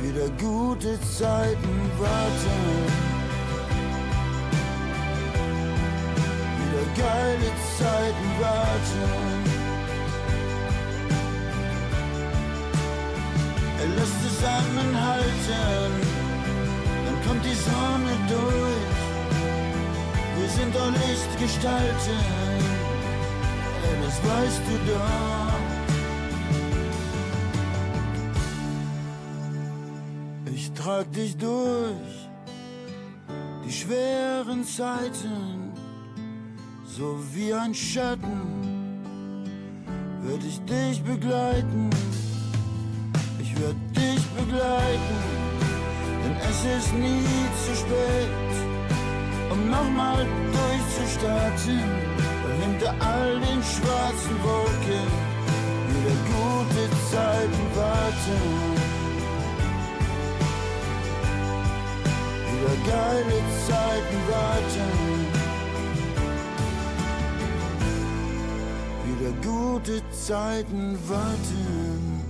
wieder 0.00 0.28
gute 0.40 0.98
Zeiten 1.00 1.90
warten. 1.98 2.93
Geile 6.96 7.50
Zeiten 7.78 8.28
warten. 8.40 9.44
Lass 13.96 14.12
zusammenhalten, 14.22 15.92
dann 17.04 17.18
kommt 17.26 17.44
die 17.44 17.54
Sonne 17.54 18.14
durch. 18.28 18.94
Wir 20.36 20.48
sind 20.48 20.74
doch 20.74 20.90
Lichtgestalten, 20.90 22.22
das 24.02 24.16
weißt 24.30 24.62
du 24.68 24.74
doch. 24.90 25.64
Ich 30.54 30.72
trag 30.72 31.12
dich 31.12 31.36
durch 31.36 32.28
die 33.66 33.72
schweren 33.72 34.64
Zeiten 34.64 35.63
so 36.96 37.18
wie 37.32 37.52
ein 37.52 37.74
Schatten 37.74 39.42
würde 40.22 40.46
ich 40.46 40.60
dich 40.64 41.02
begleiten. 41.02 41.90
Ich 43.40 43.56
würde 43.58 43.80
dich 43.96 44.22
begleiten, 44.38 45.18
denn 46.22 46.36
es 46.48 46.58
ist 46.76 46.94
nie 46.94 47.26
zu 47.64 47.74
spät, 47.74 48.52
um 49.50 49.70
nochmal 49.70 50.24
durchzustarten. 50.52 51.82
Hinter 52.62 52.94
all 53.00 53.40
den 53.40 53.62
schwarzen 53.62 54.36
Wolken 54.42 55.08
wieder 55.90 56.16
gute 56.30 56.84
Zeiten 57.10 57.64
warten. 57.74 58.40
Wieder 62.52 62.76
geile 62.86 63.38
Zeiten 63.66 64.18
warten. 64.30 65.24
Gute 69.75 70.09
Zeiten 70.12 70.97
warten. 71.09 72.23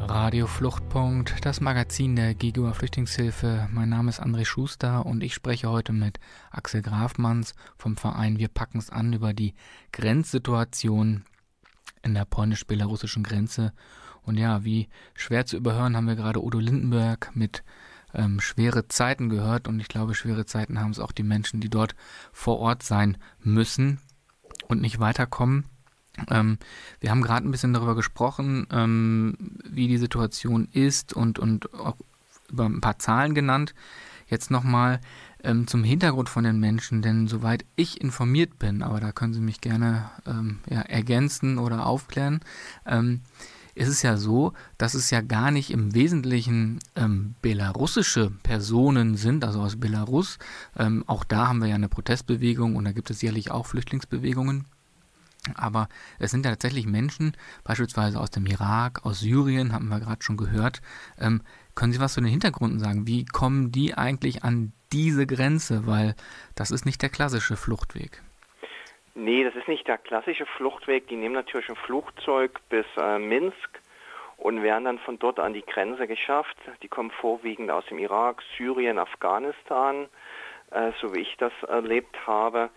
Radio 0.00 0.46
Fluchtpunkt, 0.46 1.44
das 1.44 1.60
Magazin 1.60 2.16
der 2.16 2.34
GGUA 2.34 2.72
Flüchtlingshilfe. 2.72 3.68
Mein 3.70 3.90
Name 3.90 4.08
ist 4.08 4.22
André 4.22 4.46
Schuster 4.46 5.04
und 5.04 5.22
ich 5.22 5.34
spreche 5.34 5.68
heute 5.68 5.92
mit 5.92 6.18
Axel 6.50 6.80
Grafmanns 6.80 7.54
vom 7.76 7.98
Verein 7.98 8.38
Wir 8.38 8.48
packen's 8.48 8.88
an 8.88 9.12
über 9.12 9.34
die 9.34 9.52
Grenzsituation 9.92 11.24
in 12.02 12.14
der 12.14 12.24
polnisch-belarussischen 12.24 13.22
Grenze. 13.22 13.74
Und 14.22 14.38
ja, 14.38 14.64
wie 14.64 14.88
schwer 15.12 15.44
zu 15.44 15.58
überhören, 15.58 15.98
haben 15.98 16.08
wir 16.08 16.16
gerade 16.16 16.42
Udo 16.42 16.60
Lindenberg 16.60 17.30
mit 17.34 17.62
ähm, 18.14 18.40
schwere 18.40 18.88
Zeiten 18.88 19.28
gehört. 19.28 19.68
Und 19.68 19.80
ich 19.80 19.88
glaube, 19.88 20.14
schwere 20.14 20.46
Zeiten 20.46 20.80
haben 20.80 20.92
es 20.92 20.98
auch 20.98 21.12
die 21.12 21.24
Menschen, 21.24 21.60
die 21.60 21.68
dort 21.68 21.94
vor 22.32 22.58
Ort 22.58 22.82
sein 22.82 23.18
müssen 23.38 23.98
und 24.72 24.80
nicht 24.80 24.98
weiterkommen. 24.98 25.64
Ähm, 26.28 26.58
wir 27.00 27.10
haben 27.10 27.22
gerade 27.22 27.46
ein 27.46 27.50
bisschen 27.50 27.72
darüber 27.72 27.94
gesprochen, 27.94 28.66
ähm, 28.70 29.36
wie 29.64 29.88
die 29.88 29.98
Situation 29.98 30.68
ist 30.72 31.12
und, 31.12 31.38
und 31.38 31.72
auch 31.74 31.96
über 32.50 32.66
ein 32.66 32.80
paar 32.80 32.98
Zahlen 32.98 33.34
genannt. 33.34 33.74
Jetzt 34.26 34.50
nochmal 34.50 35.00
ähm, 35.42 35.66
zum 35.66 35.84
Hintergrund 35.84 36.28
von 36.28 36.44
den 36.44 36.60
Menschen, 36.60 37.02
denn 37.02 37.28
soweit 37.28 37.64
ich 37.76 38.00
informiert 38.00 38.58
bin, 38.58 38.82
aber 38.82 39.00
da 39.00 39.12
können 39.12 39.34
Sie 39.34 39.40
mich 39.40 39.60
gerne 39.60 40.10
ähm, 40.26 40.60
ja, 40.68 40.80
ergänzen 40.80 41.58
oder 41.58 41.86
aufklären, 41.86 42.40
ähm, 42.86 43.20
ist 43.74 43.88
es 43.88 44.02
ja 44.02 44.16
so, 44.16 44.52
dass 44.78 44.94
es 44.94 45.10
ja 45.10 45.20
gar 45.20 45.50
nicht 45.50 45.70
im 45.70 45.94
Wesentlichen 45.94 46.80
ähm, 46.94 47.34
belarussische 47.42 48.30
Personen 48.42 49.16
sind, 49.16 49.44
also 49.44 49.60
aus 49.60 49.76
Belarus. 49.76 50.38
Ähm, 50.76 51.04
auch 51.06 51.24
da 51.24 51.48
haben 51.48 51.60
wir 51.60 51.68
ja 51.68 51.74
eine 51.74 51.88
Protestbewegung 51.88 52.76
und 52.76 52.84
da 52.84 52.92
gibt 52.92 53.10
es 53.10 53.20
sicherlich 53.20 53.50
auch 53.50 53.66
Flüchtlingsbewegungen. 53.66 54.66
Aber 55.54 55.88
es 56.18 56.30
sind 56.30 56.44
ja 56.44 56.52
tatsächlich 56.52 56.86
Menschen, 56.86 57.32
beispielsweise 57.64 58.20
aus 58.20 58.30
dem 58.30 58.46
Irak, 58.46 59.04
aus 59.04 59.20
Syrien, 59.20 59.72
haben 59.72 59.88
wir 59.88 59.98
gerade 59.98 60.22
schon 60.22 60.36
gehört. 60.36 60.80
Ähm, 61.18 61.42
können 61.74 61.92
Sie 61.92 61.98
was 61.98 62.12
zu 62.12 62.20
den 62.20 62.30
Hintergründen 62.30 62.78
sagen? 62.78 63.06
Wie 63.06 63.24
kommen 63.24 63.72
die 63.72 63.94
eigentlich 63.94 64.44
an 64.44 64.72
diese 64.92 65.26
Grenze? 65.26 65.86
Weil 65.86 66.14
das 66.54 66.70
ist 66.70 66.86
nicht 66.86 67.02
der 67.02 67.08
klassische 67.08 67.56
Fluchtweg. 67.56 68.22
Nee, 69.14 69.44
das 69.44 69.54
ist 69.54 69.68
nicht 69.68 69.86
der 69.88 69.98
klassische 69.98 70.46
Fluchtweg. 70.46 71.06
Die 71.08 71.16
nehmen 71.16 71.34
natürlich 71.34 71.68
ein 71.68 71.76
Flugzeug 71.76 72.60
bis 72.70 72.86
äh, 72.96 73.18
Minsk 73.18 73.80
und 74.38 74.62
werden 74.62 74.84
dann 74.84 74.98
von 74.98 75.18
dort 75.18 75.38
an 75.38 75.52
die 75.52 75.64
Grenze 75.64 76.06
geschafft. 76.06 76.56
Die 76.82 76.88
kommen 76.88 77.10
vorwiegend 77.10 77.70
aus 77.70 77.84
dem 77.86 77.98
Irak, 77.98 78.42
Syrien, 78.56 78.98
Afghanistan, 78.98 80.08
äh, 80.70 80.92
so 81.00 81.14
wie 81.14 81.20
ich 81.20 81.36
das 81.36 81.52
erlebt 81.68 82.26
habe. 82.26 82.70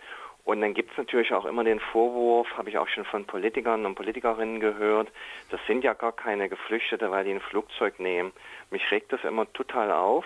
Und 0.44 0.60
dann 0.60 0.74
gibt 0.74 0.92
es 0.92 0.98
natürlich 0.98 1.32
auch 1.32 1.44
immer 1.44 1.64
den 1.64 1.80
Vorwurf, 1.80 2.46
habe 2.56 2.68
ich 2.68 2.78
auch 2.78 2.86
schon 2.86 3.04
von 3.04 3.24
Politikern 3.24 3.84
und 3.84 3.96
Politikerinnen 3.96 4.60
gehört, 4.60 5.08
das 5.50 5.58
sind 5.66 5.82
ja 5.82 5.92
gar 5.92 6.12
keine 6.12 6.48
Geflüchtete, 6.48 7.10
weil 7.10 7.24
die 7.24 7.32
ein 7.32 7.40
Flugzeug 7.40 7.98
nehmen. 7.98 8.30
Mich 8.70 8.88
regt 8.92 9.12
das 9.12 9.24
immer 9.24 9.52
total 9.54 9.90
auf, 9.90 10.24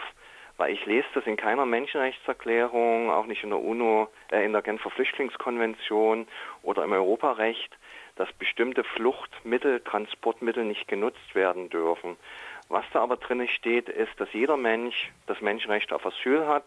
weil 0.60 0.74
ich 0.74 0.84
lese 0.84 1.06
das 1.14 1.26
in 1.26 1.38
keiner 1.38 1.64
Menschenrechtserklärung, 1.64 3.10
auch 3.10 3.24
nicht 3.24 3.42
in 3.42 3.48
der 3.48 3.60
UNO, 3.60 4.08
äh, 4.30 4.44
in 4.44 4.52
der 4.52 4.60
Genfer 4.60 4.90
Flüchtlingskonvention 4.90 6.28
oder 6.62 6.84
im 6.84 6.92
Europarecht, 6.92 7.74
dass 8.16 8.30
bestimmte 8.34 8.84
Fluchtmittel, 8.84 9.80
Transportmittel 9.80 10.64
nicht 10.64 10.86
genutzt 10.86 11.34
werden 11.34 11.70
dürfen. 11.70 12.18
Was 12.68 12.84
da 12.92 13.00
aber 13.00 13.16
drin 13.16 13.48
steht, 13.48 13.88
ist, 13.88 14.12
dass 14.18 14.30
jeder 14.34 14.58
Mensch 14.58 15.10
das 15.26 15.40
Menschenrecht 15.40 15.94
auf 15.94 16.04
Asyl 16.04 16.46
hat, 16.46 16.66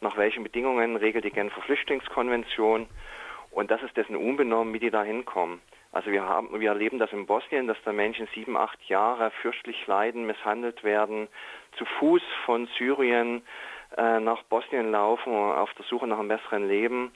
nach 0.00 0.16
welchen 0.16 0.42
Bedingungen 0.42 0.96
regelt 0.96 1.24
die 1.24 1.30
Genfer 1.30 1.62
Flüchtlingskonvention 1.62 2.88
und 3.52 3.70
das 3.70 3.80
ist 3.84 3.96
dessen 3.96 4.16
unbenommen, 4.16 4.74
wie 4.74 4.80
die 4.80 4.90
da 4.90 5.04
hinkommen. 5.04 5.60
Also 5.92 6.12
wir 6.12 6.24
haben, 6.24 6.60
wir 6.60 6.68
erleben 6.68 6.98
das 6.98 7.12
in 7.12 7.26
Bosnien, 7.26 7.66
dass 7.66 7.76
da 7.84 7.92
Menschen 7.92 8.28
sieben, 8.34 8.56
acht 8.56 8.80
Jahre 8.84 9.32
fürchterlich 9.42 9.86
leiden, 9.86 10.24
misshandelt 10.24 10.84
werden, 10.84 11.26
zu 11.76 11.84
Fuß 11.84 12.22
von 12.44 12.68
Syrien 12.78 13.42
äh, 13.96 14.20
nach 14.20 14.42
Bosnien 14.44 14.92
laufen, 14.92 15.34
auf 15.34 15.72
der 15.74 15.84
Suche 15.86 16.06
nach 16.06 16.20
einem 16.20 16.28
besseren 16.28 16.68
Leben. 16.68 17.10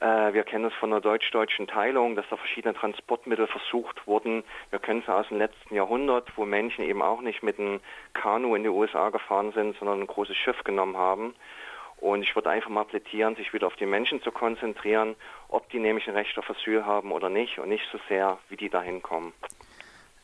Äh, 0.00 0.32
wir 0.32 0.42
kennen 0.42 0.64
es 0.64 0.74
von 0.74 0.90
der 0.90 1.00
deutsch-deutschen 1.00 1.68
Teilung, 1.68 2.16
dass 2.16 2.28
da 2.28 2.36
verschiedene 2.36 2.74
Transportmittel 2.74 3.46
versucht 3.46 4.06
wurden. 4.06 4.42
Wir 4.70 4.80
kennen 4.80 5.02
es 5.04 5.08
aus 5.08 5.28
dem 5.28 5.38
letzten 5.38 5.76
Jahrhundert, 5.76 6.28
wo 6.36 6.44
Menschen 6.44 6.84
eben 6.84 7.02
auch 7.02 7.20
nicht 7.20 7.44
mit 7.44 7.58
einem 7.60 7.80
Kanu 8.14 8.56
in 8.56 8.64
die 8.64 8.68
USA 8.68 9.10
gefahren 9.10 9.52
sind, 9.52 9.76
sondern 9.78 10.00
ein 10.00 10.06
großes 10.08 10.36
Schiff 10.36 10.62
genommen 10.64 10.96
haben. 10.96 11.34
Und 12.00 12.22
ich 12.22 12.34
würde 12.34 12.50
einfach 12.50 12.70
mal 12.70 12.84
plädieren, 12.84 13.34
sich 13.36 13.52
wieder 13.52 13.66
auf 13.66 13.76
die 13.76 13.86
Menschen 13.86 14.22
zu 14.22 14.30
konzentrieren, 14.30 15.16
ob 15.48 15.68
die 15.70 15.80
nämlich 15.80 16.08
ein 16.08 16.14
Recht 16.14 16.38
auf 16.38 16.48
Asyl 16.48 16.84
haben 16.84 17.10
oder 17.10 17.28
nicht 17.28 17.58
und 17.58 17.68
nicht 17.68 17.84
so 17.90 17.98
sehr, 18.08 18.38
wie 18.48 18.56
die 18.56 18.68
da 18.68 18.80
hinkommen. 18.80 19.32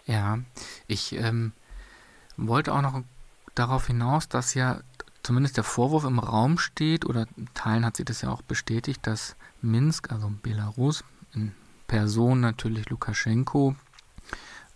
Ja, 0.06 0.38
ich 0.86 1.14
ähm, 1.16 1.52
wollte 2.36 2.72
auch 2.72 2.82
noch 2.82 3.02
darauf 3.54 3.86
hinaus, 3.86 4.28
dass 4.28 4.54
ja 4.54 4.80
zumindest 5.22 5.56
der 5.56 5.64
Vorwurf 5.64 6.04
im 6.04 6.18
Raum 6.18 6.58
steht, 6.58 7.04
oder 7.06 7.26
in 7.36 7.48
Teilen 7.54 7.84
hat 7.84 7.96
sie 7.96 8.04
das 8.04 8.22
ja 8.22 8.30
auch 8.30 8.42
bestätigt, 8.42 9.06
dass 9.06 9.36
Minsk, 9.62 10.12
also 10.12 10.30
Belarus, 10.42 11.04
in 11.34 11.54
Person 11.88 12.40
natürlich 12.40 12.88
Lukaschenko, 12.90 13.74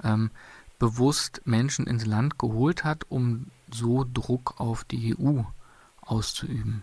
ähm, 0.03 0.31
bewusst 0.79 1.43
Menschen 1.45 1.87
ins 1.87 2.07
Land 2.07 2.39
geholt 2.39 2.85
hat, 2.85 3.05
um 3.09 3.51
so 3.71 4.05
Druck 4.11 4.55
auf 4.59 4.85
die 4.85 5.17
EU 5.17 5.43
auszuüben. 6.09 6.83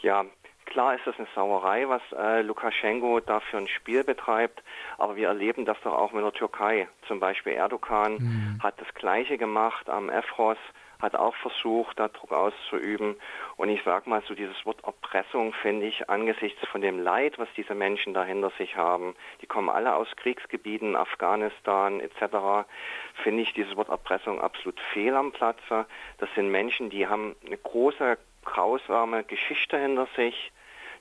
Ja, 0.00 0.24
klar 0.66 0.94
ist 0.94 1.06
das 1.06 1.16
eine 1.18 1.28
Sauerei, 1.34 1.88
was 1.88 2.02
äh, 2.16 2.42
Lukaschenko 2.42 3.20
da 3.20 3.40
für 3.40 3.58
ein 3.58 3.68
Spiel 3.68 4.04
betreibt, 4.04 4.62
aber 4.98 5.16
wir 5.16 5.28
erleben 5.28 5.64
das 5.64 5.76
doch 5.82 5.92
auch 5.92 6.12
mit 6.12 6.24
der 6.24 6.32
Türkei. 6.32 6.88
Zum 7.06 7.20
Beispiel 7.20 7.52
Erdogan 7.52 8.14
mhm. 8.14 8.60
hat 8.62 8.80
das 8.80 8.92
Gleiche 8.94 9.36
gemacht 9.36 9.88
am 9.88 10.08
Efros, 10.08 10.58
hat 11.00 11.16
auch 11.16 11.34
versucht, 11.36 11.98
da 11.98 12.08
Druck 12.08 12.32
auszuüben. 12.32 13.16
Und 13.56 13.68
ich 13.68 13.82
sage 13.82 14.08
mal 14.08 14.22
so, 14.26 14.34
dieses 14.34 14.64
Wort 14.66 14.84
Erpressung 14.84 15.52
finde 15.52 15.86
ich 15.86 16.08
angesichts 16.08 16.60
von 16.68 16.80
dem 16.80 17.00
Leid, 17.00 17.38
was 17.38 17.48
diese 17.56 17.74
Menschen 17.74 18.14
da 18.14 18.24
hinter 18.24 18.50
sich 18.58 18.76
haben, 18.76 19.14
die 19.40 19.46
kommen 19.46 19.68
alle 19.68 19.94
aus 19.94 20.08
Kriegsgebieten, 20.16 20.96
Afghanistan 20.96 22.00
etc., 22.00 22.68
finde 23.22 23.42
ich 23.42 23.52
dieses 23.54 23.76
Wort 23.76 23.88
Erpressung 23.88 24.40
absolut 24.40 24.78
fehl 24.92 25.14
am 25.14 25.32
Platze. 25.32 25.86
Das 26.18 26.28
sind 26.34 26.50
Menschen, 26.50 26.90
die 26.90 27.06
haben 27.06 27.36
eine 27.44 27.56
große, 27.56 28.18
grausame 28.44 29.24
Geschichte 29.24 29.78
hinter 29.78 30.06
sich, 30.16 30.52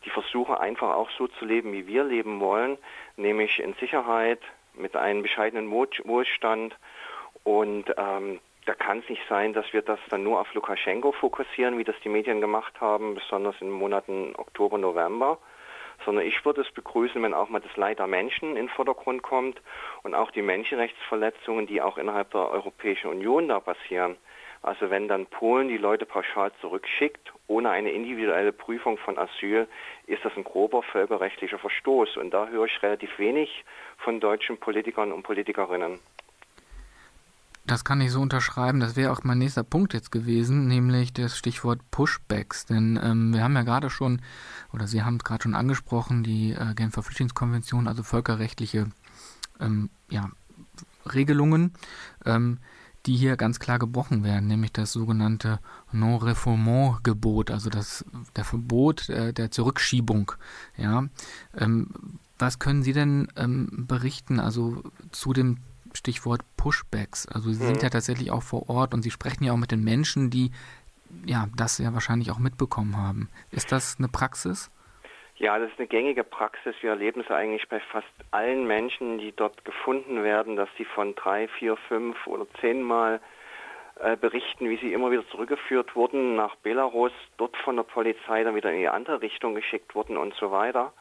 die 0.05 0.09
versuchen 0.09 0.55
einfach 0.55 0.95
auch 0.95 1.09
so 1.12 1.27
zu 1.27 1.45
leben, 1.45 1.73
wie 1.73 1.88
wir 1.88 2.03
leben 2.03 2.39
wollen, 2.39 2.77
nämlich 3.17 3.59
in 3.59 3.73
Sicherheit, 3.75 4.39
mit 4.73 4.95
einem 4.95 5.21
bescheidenen 5.23 5.69
Wohlstand 5.71 6.77
und 7.43 7.85
ähm, 7.97 8.39
da 8.69 8.75
kann 8.75 8.99
es 8.99 9.10
nicht 9.10 9.23
sein, 9.27 9.53
dass 9.53 9.73
wir 9.73 9.82
das 9.82 9.99
dann 10.12 10.21
nur 10.21 10.39
auf 10.39 10.53
Lukaschenko 10.53 11.12
fokussieren, 11.12 11.79
wie 11.79 11.84
das 11.84 11.95
die 12.03 12.10
Medien 12.10 12.39
gemacht 12.39 12.79
haben, 12.79 13.15
besonders 13.15 13.55
in 13.62 13.69
den 13.69 13.75
Monaten 13.75 14.36
Oktober, 14.38 14.77
November, 14.77 15.39
sondern 16.05 16.23
ich 16.23 16.45
würde 16.45 16.62
es 16.62 16.71
begrüßen, 16.73 17.19
wenn 17.23 17.34
auch 17.34 17.49
mal 17.49 17.62
das 17.62 17.75
Leid 17.77 17.97
der 17.97 18.05
Menschen 18.05 18.49
in 18.49 18.67
den 18.67 18.69
Vordergrund 18.69 19.23
kommt 19.23 19.60
und 20.03 20.13
auch 20.13 20.29
die 20.29 20.43
Menschenrechtsverletzungen, 20.43 21.65
die 21.65 21.82
auch 21.82 21.97
innerhalb 21.97 22.29
der 22.29 22.51
Europäischen 22.51 23.10
Union 23.10 23.47
da 23.47 23.60
passieren. 23.60 24.17
Also 24.62 24.91
wenn 24.91 25.08
dann 25.08 25.25
Polen 25.25 25.67
die 25.67 25.77
Leute 25.77 26.05
pauschal 26.05 26.51
zurückschickt, 26.62 27.34
ohne 27.47 27.71
eine 27.71 27.89
individuelle 27.89 28.51
Prüfung 28.51 28.99
von 28.99 29.17
Asyl, 29.17 29.67
ist 30.05 30.23
das 30.23 30.38
ein 30.38 30.43
grober 30.43 30.84
völkerrechtlicher 30.84 31.58
Verstoß. 31.58 32.17
Und 32.17 32.29
da 32.36 32.49
höre 32.49 32.65
ich 32.65 32.84
relativ 32.84 33.17
wenig 33.17 33.65
von 33.97 34.19
deutschen 34.19 34.60
Politikern 34.60 35.12
und 35.12 35.23
Politikerinnen. 35.23 35.99
Das 37.69 37.84
kann 37.84 38.01
ich 38.01 38.12
so 38.12 38.19
unterschreiben. 38.19 38.79
Das 38.79 38.95
wäre 38.95 39.12
auch 39.12 39.23
mein 39.23 39.38
nächster 39.38 39.62
Punkt 39.62 39.93
jetzt 39.93 40.12
gewesen, 40.12 40.67
nämlich 40.67 41.13
das 41.13 41.38
Stichwort 41.38 41.79
Pushbacks. 41.91 42.65
Denn 42.65 42.99
ähm, 42.99 43.32
wir 43.32 43.43
haben 43.43 43.55
ja 43.55 43.62
gerade 43.62 43.91
schon, 43.91 44.23
oder 44.73 44.88
Sie 44.88 45.03
haben 45.03 45.17
es 45.17 45.23
gerade 45.23 45.43
schon 45.43 45.53
angesprochen, 45.53 46.23
die 46.23 46.53
äh, 46.53 46.73
Genfer 46.73 47.03
Flüchtlingskonvention, 47.03 47.88
also 47.88 48.01
völkerrechtliche 48.01 48.88
ähm, 49.60 49.91
ja, 50.10 50.32
Regelungen, 51.13 51.73
ähm, 52.25 52.58
die 53.05 53.15
hier 53.15 53.38
ganz 53.38 53.60
klar 53.60 53.77
gebrochen 53.77 54.23
werden, 54.23 54.47
nämlich 54.47 54.73
das 54.73 54.91
sogenannte 54.91 55.60
Non-Refoulement-Gebot, 55.91 57.51
also 57.51 57.69
das 57.69 58.03
der 58.36 58.45
Verbot 58.45 59.10
äh, 59.10 59.32
der 59.32 59.51
Zurückschiebung. 59.51 60.32
Ja, 60.75 61.03
ähm, 61.55 61.91
was 62.39 62.58
können 62.58 62.82
Sie 62.82 62.93
denn 62.93 63.27
ähm, 63.36 63.86
berichten, 63.88 64.39
also 64.39 64.82
zu 65.12 65.34
dem 65.34 65.58
Stichwort 65.99 66.41
Pushbacks. 66.57 67.27
Also 67.27 67.51
Sie 67.51 67.63
mhm. 67.63 67.67
sind 67.67 67.83
ja 67.83 67.89
tatsächlich 67.89 68.31
auch 68.31 68.43
vor 68.43 68.69
Ort 68.69 68.93
und 68.93 69.03
Sie 69.03 69.12
sprechen 69.12 69.43
ja 69.43 69.53
auch 69.53 69.57
mit 69.57 69.71
den 69.71 69.83
Menschen, 69.83 70.29
die 70.29 70.51
ja 71.25 71.47
das 71.55 71.77
ja 71.77 71.93
wahrscheinlich 71.93 72.31
auch 72.31 72.39
mitbekommen 72.39 72.97
haben. 72.97 73.29
Ist 73.51 73.71
das 73.71 73.97
eine 73.99 74.07
Praxis? 74.07 74.71
Ja, 75.38 75.57
das 75.57 75.71
ist 75.71 75.79
eine 75.79 75.88
gängige 75.88 76.23
Praxis. 76.23 76.75
Wir 76.81 76.91
erleben 76.91 77.21
es 77.21 77.31
eigentlich 77.31 77.67
bei 77.69 77.79
fast 77.79 78.07
allen 78.31 78.67
Menschen, 78.67 79.19
die 79.19 79.31
dort 79.31 79.63
gefunden 79.63 80.23
werden, 80.23 80.57
dass 80.57 80.69
sie 80.77 80.83
von 80.83 81.15
drei, 81.15 81.47
vier, 81.47 81.77
fünf 81.88 82.27
oder 82.27 82.45
zehnmal 82.59 83.21
äh, 83.99 84.17
berichten, 84.17 84.69
wie 84.69 84.77
sie 84.77 84.93
immer 84.93 85.12
wieder 85.12 85.27
zurückgeführt 85.29 85.95
wurden 85.95 86.35
nach 86.35 86.55
Belarus, 86.57 87.13
dort 87.38 87.55
von 87.57 87.77
der 87.77 87.83
Polizei 87.83 88.43
dann 88.43 88.55
wieder 88.55 88.71
in 88.71 88.79
die 88.79 88.89
andere 88.89 89.21
Richtung 89.21 89.55
geschickt 89.55 89.95
wurden 89.95 90.17
und 90.17 90.33
so 90.35 90.51
weiter. 90.51 90.93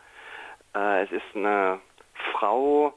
Äh, 0.75 1.05
es 1.05 1.13
ist 1.13 1.37
eine 1.37 1.81
Frau 2.33 2.95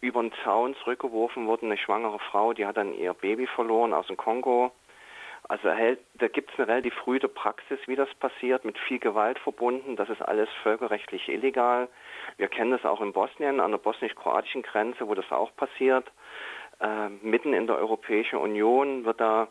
über 0.00 0.22
den 0.22 0.32
Zaun 0.44 0.74
zurückgeworfen 0.76 1.46
worden, 1.46 1.66
eine 1.66 1.78
schwangere 1.78 2.18
Frau, 2.18 2.52
die 2.52 2.66
hat 2.66 2.76
dann 2.76 2.94
ihr 2.94 3.14
Baby 3.14 3.46
verloren 3.46 3.92
aus 3.92 4.06
dem 4.06 4.16
Kongo. 4.16 4.72
Also 5.48 5.68
da 6.14 6.28
gibt 6.28 6.52
es 6.52 6.58
eine 6.58 6.68
relativ 6.68 6.94
frühe 6.94 7.18
Praxis, 7.18 7.78
wie 7.86 7.96
das 7.96 8.12
passiert, 8.14 8.64
mit 8.64 8.78
viel 8.78 8.98
Gewalt 8.98 9.38
verbunden. 9.38 9.96
Das 9.96 10.08
ist 10.08 10.22
alles 10.22 10.48
völkerrechtlich 10.62 11.28
illegal. 11.28 11.88
Wir 12.36 12.48
kennen 12.48 12.70
das 12.70 12.84
auch 12.84 13.00
in 13.00 13.12
Bosnien, 13.12 13.58
an 13.58 13.72
der 13.72 13.78
bosnisch-kroatischen 13.78 14.62
Grenze, 14.62 15.08
wo 15.08 15.14
das 15.14 15.30
auch 15.32 15.54
passiert. 15.56 16.10
Äh, 16.80 17.08
mitten 17.22 17.52
in 17.52 17.66
der 17.66 17.76
Europäischen 17.76 18.38
Union 18.38 19.04
wird 19.04 19.20
da 19.20 19.48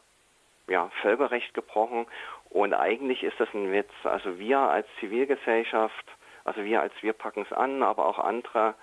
ja, 0.70 0.90
Völkerrecht 1.02 1.54
gebrochen 1.54 2.06
und 2.50 2.74
eigentlich 2.74 3.24
ist 3.24 3.40
das 3.40 3.50
ein 3.54 3.72
Witz. 3.72 3.92
Also 4.04 4.40
wir 4.40 4.60
als 4.60 4.88
Zivilgesellschaft, 5.00 6.06
also 6.46 6.64
wir 6.64 6.82
als 6.82 6.94
Wir 7.02 7.14
packen 7.14 7.42
es 7.42 7.52
an, 7.52 7.84
aber 7.84 8.06
auch 8.06 8.20
andere 8.20 8.76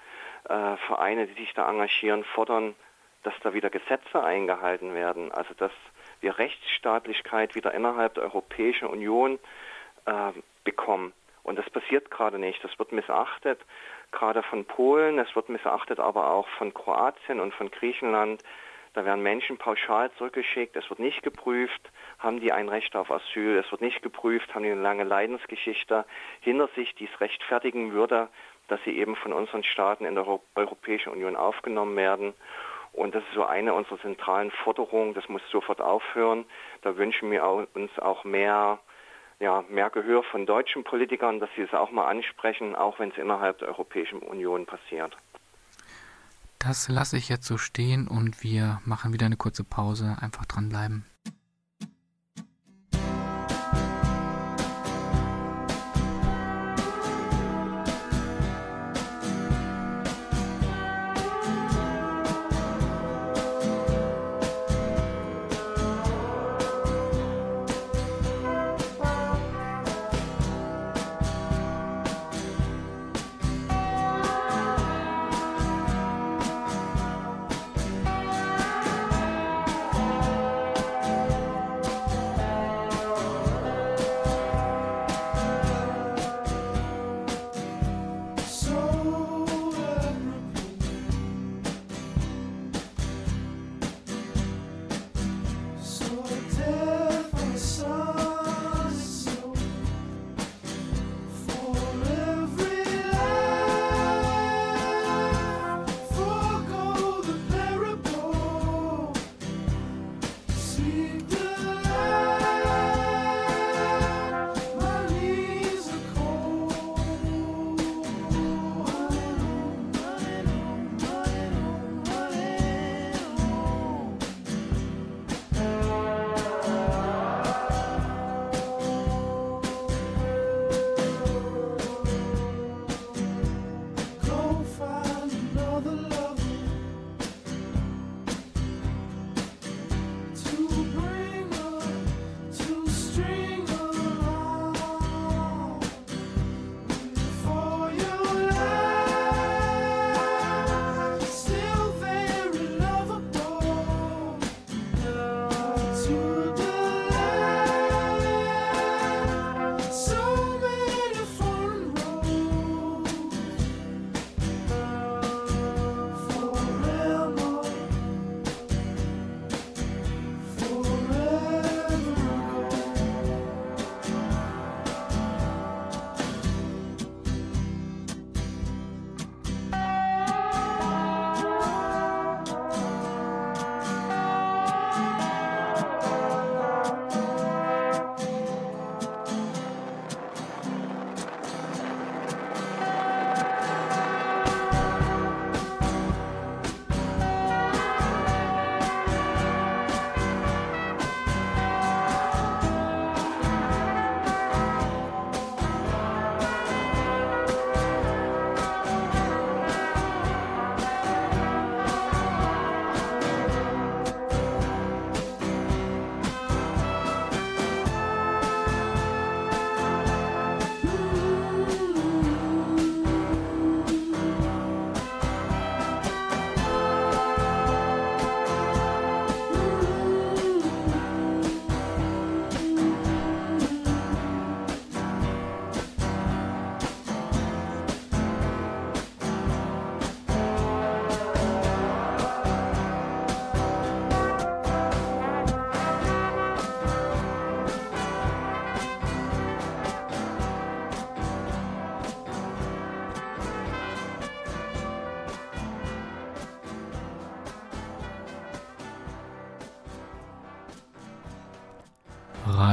äh, 0.49 0.77
Vereine, 0.87 1.27
die 1.27 1.41
sich 1.41 1.53
da 1.55 1.69
engagieren, 1.69 2.25
fordern, 2.25 2.75
dass 3.23 3.35
da 3.43 3.55
wieder 3.55 3.71
Gesetze 3.71 4.23
eingehalten 4.23 4.95
werden. 4.95 5.33
Also 5.33 5.55
dass 5.55 5.73
wir 6.21 6.39
Rechtsstaatlichkeit 6.39 7.55
wieder 7.55 7.75
innerhalb 7.75 8.15
der 8.15 8.25
Europäischen 8.25 8.89
Union 8.89 9.39
äh, 10.07 10.33
bekommen. 10.65 11.13
Und 11.43 11.59
das 11.59 11.69
passiert 11.71 12.11
gerade 12.11 12.39
nicht. 12.39 12.63
Das 12.65 12.77
wird 12.79 12.93
missachtet, 12.93 13.61
gerade 14.11 14.43
von 14.43 14.65
Polen, 14.65 15.19
es 15.19 15.35
wird 15.37 15.49
missachtet 15.49 16.01
aber 16.01 16.31
auch 16.31 16.49
von 16.59 16.75
Kroatien 16.75 17.41
und 17.41 17.55
von 17.55 17.71
Griechenland. 17.71 18.43
Da 18.95 19.05
werden 19.05 19.23
Menschen 19.23 19.59
pauschal 19.59 20.11
zurückgeschickt, 20.13 20.75
es 20.75 20.89
wird 20.89 21.01
nicht 21.01 21.23
geprüft, 21.23 21.91
haben 22.19 22.41
die 22.41 22.51
ein 22.51 22.69
Recht 22.69 22.97
auf 22.97 23.11
Asyl, 23.11 23.59
es 23.59 23.71
wird 23.71 23.83
nicht 23.83 24.03
geprüft, 24.03 24.55
haben 24.55 24.63
die 24.63 24.71
eine 24.71 24.81
lange 24.81 25.05
Leidensgeschichte 25.05 26.07
hinter 26.41 26.69
sich, 26.75 26.95
die 26.95 27.05
es 27.05 27.21
rechtfertigen 27.21 27.93
würde, 27.93 28.29
dass 28.69 28.81
sie 28.85 28.97
eben 28.97 29.17
von 29.17 29.33
unseren 29.33 29.65
Staaten 29.65 30.05
in 30.05 30.15
der 30.15 30.27
Europäischen 30.55 31.11
Union 31.11 31.37
aufgenommen 31.37 31.97
werden. 31.97 32.35
Und 32.93 33.15
das 33.15 33.23
ist 33.25 33.35
so 33.35 33.45
eine 33.45 33.75
unserer 33.75 34.01
zentralen 34.01 34.51
Forderungen, 34.51 35.15
das 35.15 35.29
muss 35.29 35.43
sofort 35.51 35.81
aufhören. 35.81 36.47
Da 36.83 36.97
wünschen 36.97 37.31
wir 37.31 37.45
uns 37.75 37.99
auch 37.99 38.25
mehr, 38.25 38.79
ja, 39.39 39.65
mehr 39.69 39.91
Gehör 39.91 40.23
von 40.23 40.47
deutschen 40.47 40.83
Politikern, 40.83 41.41
dass 41.41 41.51
sie 41.57 41.63
es 41.63 41.75
auch 41.75 41.91
mal 41.91 42.07
ansprechen, 42.07 42.75
auch 42.75 42.99
wenn 42.99 43.11
es 43.11 43.19
innerhalb 43.19 43.59
der 43.59 43.69
Europäischen 43.69 44.21
Union 44.21 44.65
passiert. 44.65 45.17
Das 46.59 46.89
lasse 46.89 47.19
ich 47.19 47.29
jetzt 47.29 47.47
so 47.47 47.59
stehen 47.59 48.09
und 48.09 48.43
wir 48.43 48.81
machen 48.85 49.13
wieder 49.13 49.27
eine 49.27 49.37
kurze 49.37 49.63
Pause. 49.63 50.17
Einfach 50.21 50.47
dranbleiben. 50.47 51.05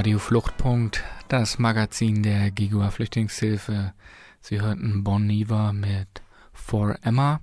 Radio 0.03 0.19
Fluchtpunkt, 0.19 1.01
das 1.29 1.59
Magazin 1.59 2.23
der 2.23 2.51
Gigua 2.51 2.91
Flüchtlingshilfe. 2.91 3.93
Sie 4.41 4.59
hörten 4.59 5.05
Bon 5.05 5.25
mit 5.25 6.21
For 6.51 6.97
Emma 7.03 7.39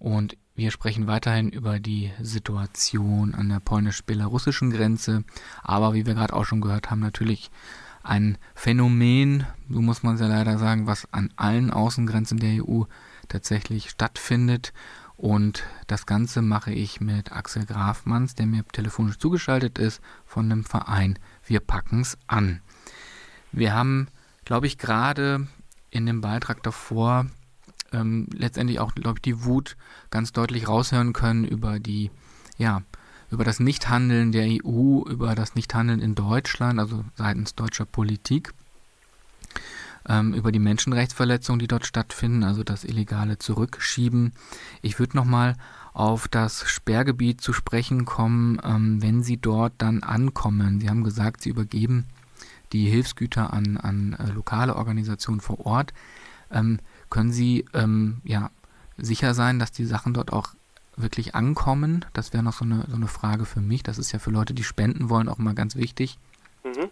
und 0.00 0.36
wir 0.56 0.72
sprechen 0.72 1.06
weiterhin 1.06 1.50
über 1.50 1.78
die 1.78 2.10
Situation 2.20 3.32
an 3.32 3.48
der 3.48 3.60
polnisch-belarussischen 3.60 4.72
Grenze, 4.72 5.22
aber 5.62 5.94
wie 5.94 6.04
wir 6.04 6.14
gerade 6.14 6.34
auch 6.34 6.44
schon 6.44 6.60
gehört 6.60 6.90
haben, 6.90 6.98
natürlich 6.98 7.52
ein 8.02 8.38
Phänomen, 8.56 9.46
so 9.70 9.80
muss 9.80 10.02
man 10.02 10.16
es 10.16 10.20
ja 10.20 10.26
leider 10.26 10.58
sagen, 10.58 10.88
was 10.88 11.06
an 11.12 11.32
allen 11.36 11.70
Außengrenzen 11.70 12.40
der 12.40 12.64
EU 12.64 12.82
tatsächlich 13.28 13.88
stattfindet. 13.88 14.72
Und 15.16 15.62
das 15.86 16.06
Ganze 16.06 16.42
mache 16.42 16.72
ich 16.72 17.00
mit 17.00 17.30
Axel 17.30 17.64
Grafmanns, 17.66 18.34
der 18.34 18.46
mir 18.46 18.64
telefonisch 18.66 19.18
zugeschaltet 19.18 19.78
ist, 19.78 20.02
von 20.26 20.50
dem 20.50 20.64
Verein 20.64 21.20
wir 21.46 21.60
packen's 21.60 22.18
an. 22.26 22.60
Wir 23.52 23.74
haben, 23.74 24.08
glaube 24.44 24.66
ich, 24.66 24.78
gerade 24.78 25.46
in 25.90 26.06
dem 26.06 26.20
Beitrag 26.20 26.62
davor 26.62 27.26
ähm, 27.92 28.26
letztendlich 28.32 28.80
auch, 28.80 28.94
glaube 28.94 29.18
ich, 29.18 29.22
die 29.22 29.44
Wut 29.44 29.76
ganz 30.10 30.32
deutlich 30.32 30.68
raushören 30.68 31.12
können 31.12 31.44
über 31.44 31.78
die, 31.78 32.10
ja, 32.58 32.82
über 33.30 33.44
das 33.44 33.60
Nichthandeln 33.60 34.32
der 34.32 34.46
EU, 34.46 35.02
über 35.06 35.34
das 35.34 35.54
Nichthandeln 35.54 36.00
in 36.00 36.14
Deutschland, 36.14 36.78
also 36.78 37.04
seitens 37.14 37.54
deutscher 37.54 37.84
Politik, 37.84 38.52
ähm, 40.08 40.34
über 40.34 40.52
die 40.52 40.58
Menschenrechtsverletzungen, 40.58 41.58
die 41.58 41.68
dort 41.68 41.86
stattfinden, 41.86 42.44
also 42.44 42.62
das 42.64 42.84
illegale 42.84 43.38
Zurückschieben. 43.38 44.32
Ich 44.82 44.98
würde 44.98 45.16
nochmal 45.16 45.56
auf 45.94 46.26
das 46.26 46.68
Sperrgebiet 46.68 47.40
zu 47.40 47.52
sprechen 47.52 48.04
kommen, 48.04 48.60
ähm, 48.62 49.00
wenn 49.00 49.22
Sie 49.22 49.36
dort 49.36 49.72
dann 49.78 50.02
ankommen. 50.02 50.80
Sie 50.80 50.90
haben 50.90 51.04
gesagt, 51.04 51.40
Sie 51.40 51.50
übergeben 51.50 52.06
die 52.72 52.90
Hilfsgüter 52.90 53.52
an, 53.52 53.76
an 53.76 54.14
äh, 54.18 54.32
lokale 54.32 54.74
Organisationen 54.74 55.40
vor 55.40 55.64
Ort. 55.64 55.94
Ähm, 56.50 56.80
können 57.10 57.32
Sie 57.32 57.64
ähm, 57.72 58.20
ja, 58.24 58.50
sicher 58.98 59.34
sein, 59.34 59.60
dass 59.60 59.70
die 59.70 59.86
Sachen 59.86 60.12
dort 60.14 60.32
auch 60.32 60.48
wirklich 60.96 61.36
ankommen? 61.36 62.04
Das 62.12 62.32
wäre 62.32 62.42
noch 62.42 62.54
so 62.54 62.64
eine, 62.64 62.84
so 62.88 62.96
eine 62.96 63.08
Frage 63.08 63.44
für 63.44 63.60
mich. 63.60 63.84
Das 63.84 63.98
ist 63.98 64.10
ja 64.10 64.18
für 64.18 64.30
Leute, 64.30 64.52
die 64.52 64.64
spenden 64.64 65.08
wollen, 65.08 65.28
auch 65.28 65.38
mal 65.38 65.54
ganz 65.54 65.76
wichtig. 65.76 66.18
Mhm. 66.64 66.90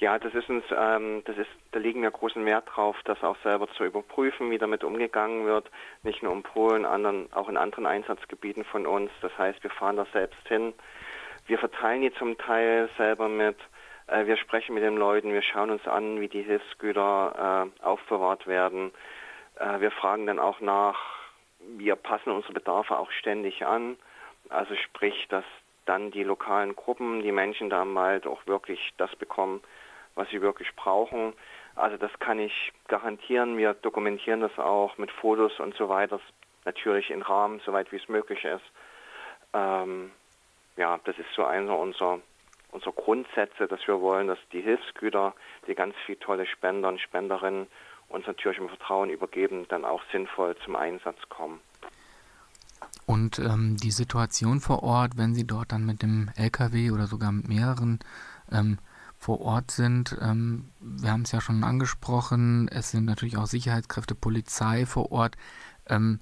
Ja, 0.00 0.16
das 0.16 0.32
ist 0.32 0.48
uns, 0.48 0.64
ähm, 0.70 1.22
das 1.24 1.36
ist, 1.38 1.50
da 1.72 1.80
legen 1.80 2.02
wir 2.02 2.12
großen 2.12 2.44
Wert 2.46 2.68
drauf, 2.72 2.96
das 3.04 3.22
auch 3.24 3.36
selber 3.42 3.68
zu 3.70 3.84
überprüfen, 3.84 4.48
wie 4.50 4.58
damit 4.58 4.84
umgegangen 4.84 5.44
wird. 5.44 5.68
Nicht 6.04 6.22
nur 6.22 6.32
in 6.32 6.44
Polen, 6.44 6.84
anderen, 6.84 7.32
auch 7.32 7.48
in 7.48 7.56
anderen 7.56 7.84
Einsatzgebieten 7.84 8.64
von 8.64 8.86
uns. 8.86 9.10
Das 9.22 9.36
heißt, 9.36 9.60
wir 9.64 9.70
fahren 9.70 9.96
da 9.96 10.06
selbst 10.12 10.46
hin. 10.46 10.72
Wir 11.48 11.58
verteilen 11.58 12.02
die 12.02 12.14
zum 12.14 12.38
Teil 12.38 12.88
selber 12.96 13.28
mit. 13.28 13.56
Äh, 14.06 14.26
wir 14.26 14.36
sprechen 14.36 14.74
mit 14.74 14.84
den 14.84 14.96
Leuten. 14.96 15.32
Wir 15.32 15.42
schauen 15.42 15.70
uns 15.70 15.84
an, 15.88 16.20
wie 16.20 16.28
die 16.28 16.42
Hilfsgüter 16.42 17.72
äh, 17.80 17.84
aufbewahrt 17.84 18.46
werden. 18.46 18.92
Äh, 19.58 19.80
wir 19.80 19.90
fragen 19.90 20.26
dann 20.26 20.38
auch 20.38 20.60
nach. 20.60 20.96
Wir 21.76 21.96
passen 21.96 22.30
unsere 22.30 22.52
Bedarfe 22.52 22.96
auch 22.96 23.10
ständig 23.10 23.66
an. 23.66 23.96
Also 24.48 24.76
sprich, 24.76 25.26
dass 25.28 25.44
dann 25.86 26.12
die 26.12 26.22
lokalen 26.22 26.76
Gruppen, 26.76 27.22
die 27.22 27.32
Menschen 27.32 27.68
da 27.68 27.82
im 27.82 27.96
Wald 27.96 28.28
auch 28.28 28.46
wirklich 28.46 28.92
das 28.96 29.14
bekommen, 29.16 29.60
was 30.18 30.28
sie 30.30 30.42
wirklich 30.42 30.74
brauchen. 30.74 31.32
Also 31.76 31.96
das 31.96 32.10
kann 32.18 32.40
ich 32.40 32.72
garantieren. 32.88 33.56
Wir 33.56 33.72
dokumentieren 33.74 34.40
das 34.40 34.58
auch 34.58 34.98
mit 34.98 35.10
Fotos 35.12 35.58
und 35.60 35.74
so 35.76 35.88
weiter. 35.88 36.20
Natürlich 36.64 37.10
in 37.10 37.22
Rahmen, 37.22 37.60
soweit 37.64 37.92
wie 37.92 37.96
es 37.96 38.08
möglich 38.08 38.44
ist. 38.44 38.64
Ähm, 39.54 40.10
ja, 40.76 40.98
das 41.04 41.16
ist 41.18 41.32
so 41.34 41.44
einer 41.44 41.78
unserer, 41.78 42.20
unserer 42.72 42.92
Grundsätze, 42.92 43.68
dass 43.68 43.86
wir 43.86 44.00
wollen, 44.00 44.26
dass 44.26 44.38
die 44.52 44.60
Hilfsgüter, 44.60 45.34
die 45.66 45.74
ganz 45.74 45.94
viele 46.04 46.18
tolle 46.18 46.46
Spender 46.46 46.88
und 46.88 47.00
Spenderinnen 47.00 47.68
uns 48.08 48.26
natürlich 48.26 48.58
im 48.58 48.68
Vertrauen 48.68 49.10
übergeben, 49.10 49.66
dann 49.68 49.84
auch 49.84 50.02
sinnvoll 50.10 50.56
zum 50.64 50.74
Einsatz 50.74 51.18
kommen. 51.28 51.60
Und 53.06 53.38
ähm, 53.38 53.76
die 53.76 53.90
Situation 53.90 54.60
vor 54.60 54.82
Ort, 54.82 55.16
wenn 55.16 55.34
Sie 55.34 55.46
dort 55.46 55.72
dann 55.72 55.86
mit 55.86 56.02
dem 56.02 56.30
LKW 56.36 56.90
oder 56.90 57.06
sogar 57.06 57.32
mit 57.32 57.48
mehreren 57.48 58.00
ähm, 58.52 58.78
vor 59.18 59.40
Ort 59.40 59.70
sind. 59.70 60.16
Ähm, 60.22 60.70
wir 60.80 61.10
haben 61.10 61.22
es 61.22 61.32
ja 61.32 61.40
schon 61.40 61.64
angesprochen, 61.64 62.68
es 62.72 62.92
sind 62.92 63.04
natürlich 63.04 63.36
auch 63.36 63.46
Sicherheitskräfte, 63.46 64.14
Polizei 64.14 64.86
vor 64.86 65.10
Ort. 65.12 65.36
Ähm, 65.88 66.20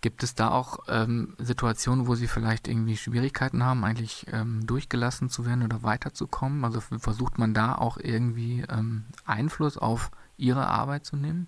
gibt 0.00 0.24
es 0.24 0.34
da 0.34 0.50
auch 0.50 0.80
ähm, 0.88 1.36
Situationen, 1.38 2.08
wo 2.08 2.14
Sie 2.14 2.26
vielleicht 2.26 2.66
irgendwie 2.66 2.96
Schwierigkeiten 2.96 3.64
haben, 3.64 3.84
eigentlich 3.84 4.26
ähm, 4.32 4.66
durchgelassen 4.66 5.28
zu 5.28 5.46
werden 5.46 5.62
oder 5.62 5.84
weiterzukommen? 5.84 6.64
Also 6.64 6.80
versucht 6.80 7.38
man 7.38 7.54
da 7.54 7.76
auch 7.76 7.96
irgendwie 7.96 8.64
ähm, 8.70 9.04
Einfluss 9.24 9.78
auf 9.78 10.10
Ihre 10.36 10.66
Arbeit 10.66 11.06
zu 11.06 11.16
nehmen? 11.16 11.46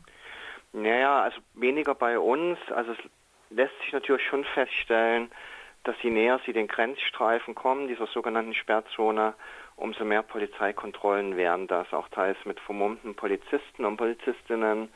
Naja, 0.73 1.23
also 1.23 1.39
weniger 1.55 1.95
bei 1.97 2.19
uns. 2.19 2.59
Also 2.75 2.93
es 2.93 2.99
lässt 3.51 3.75
sich 3.83 3.93
natürlich 3.93 4.27
schon 4.29 4.45
feststellen, 4.55 5.31
dass 5.85 5.97
je 6.03 6.11
näher 6.11 6.41
Sie 6.45 6.53
den 6.53 6.67
Grenzstreifen 6.67 7.55
kommen, 7.55 7.89
dieser 7.89 8.07
sogenannten 8.07 8.55
Sperrzone, 8.55 9.35
umso 9.77 10.05
mehr 10.05 10.23
Polizeikontrollen 10.23 11.37
wären 11.37 11.67
das, 11.67 11.93
auch 11.93 12.09
teils 12.09 12.39
mit 12.45 12.59
vermummten 12.61 13.15
Polizisten 13.15 13.85
und 13.85 13.97
Polizistinnen, 13.97 14.89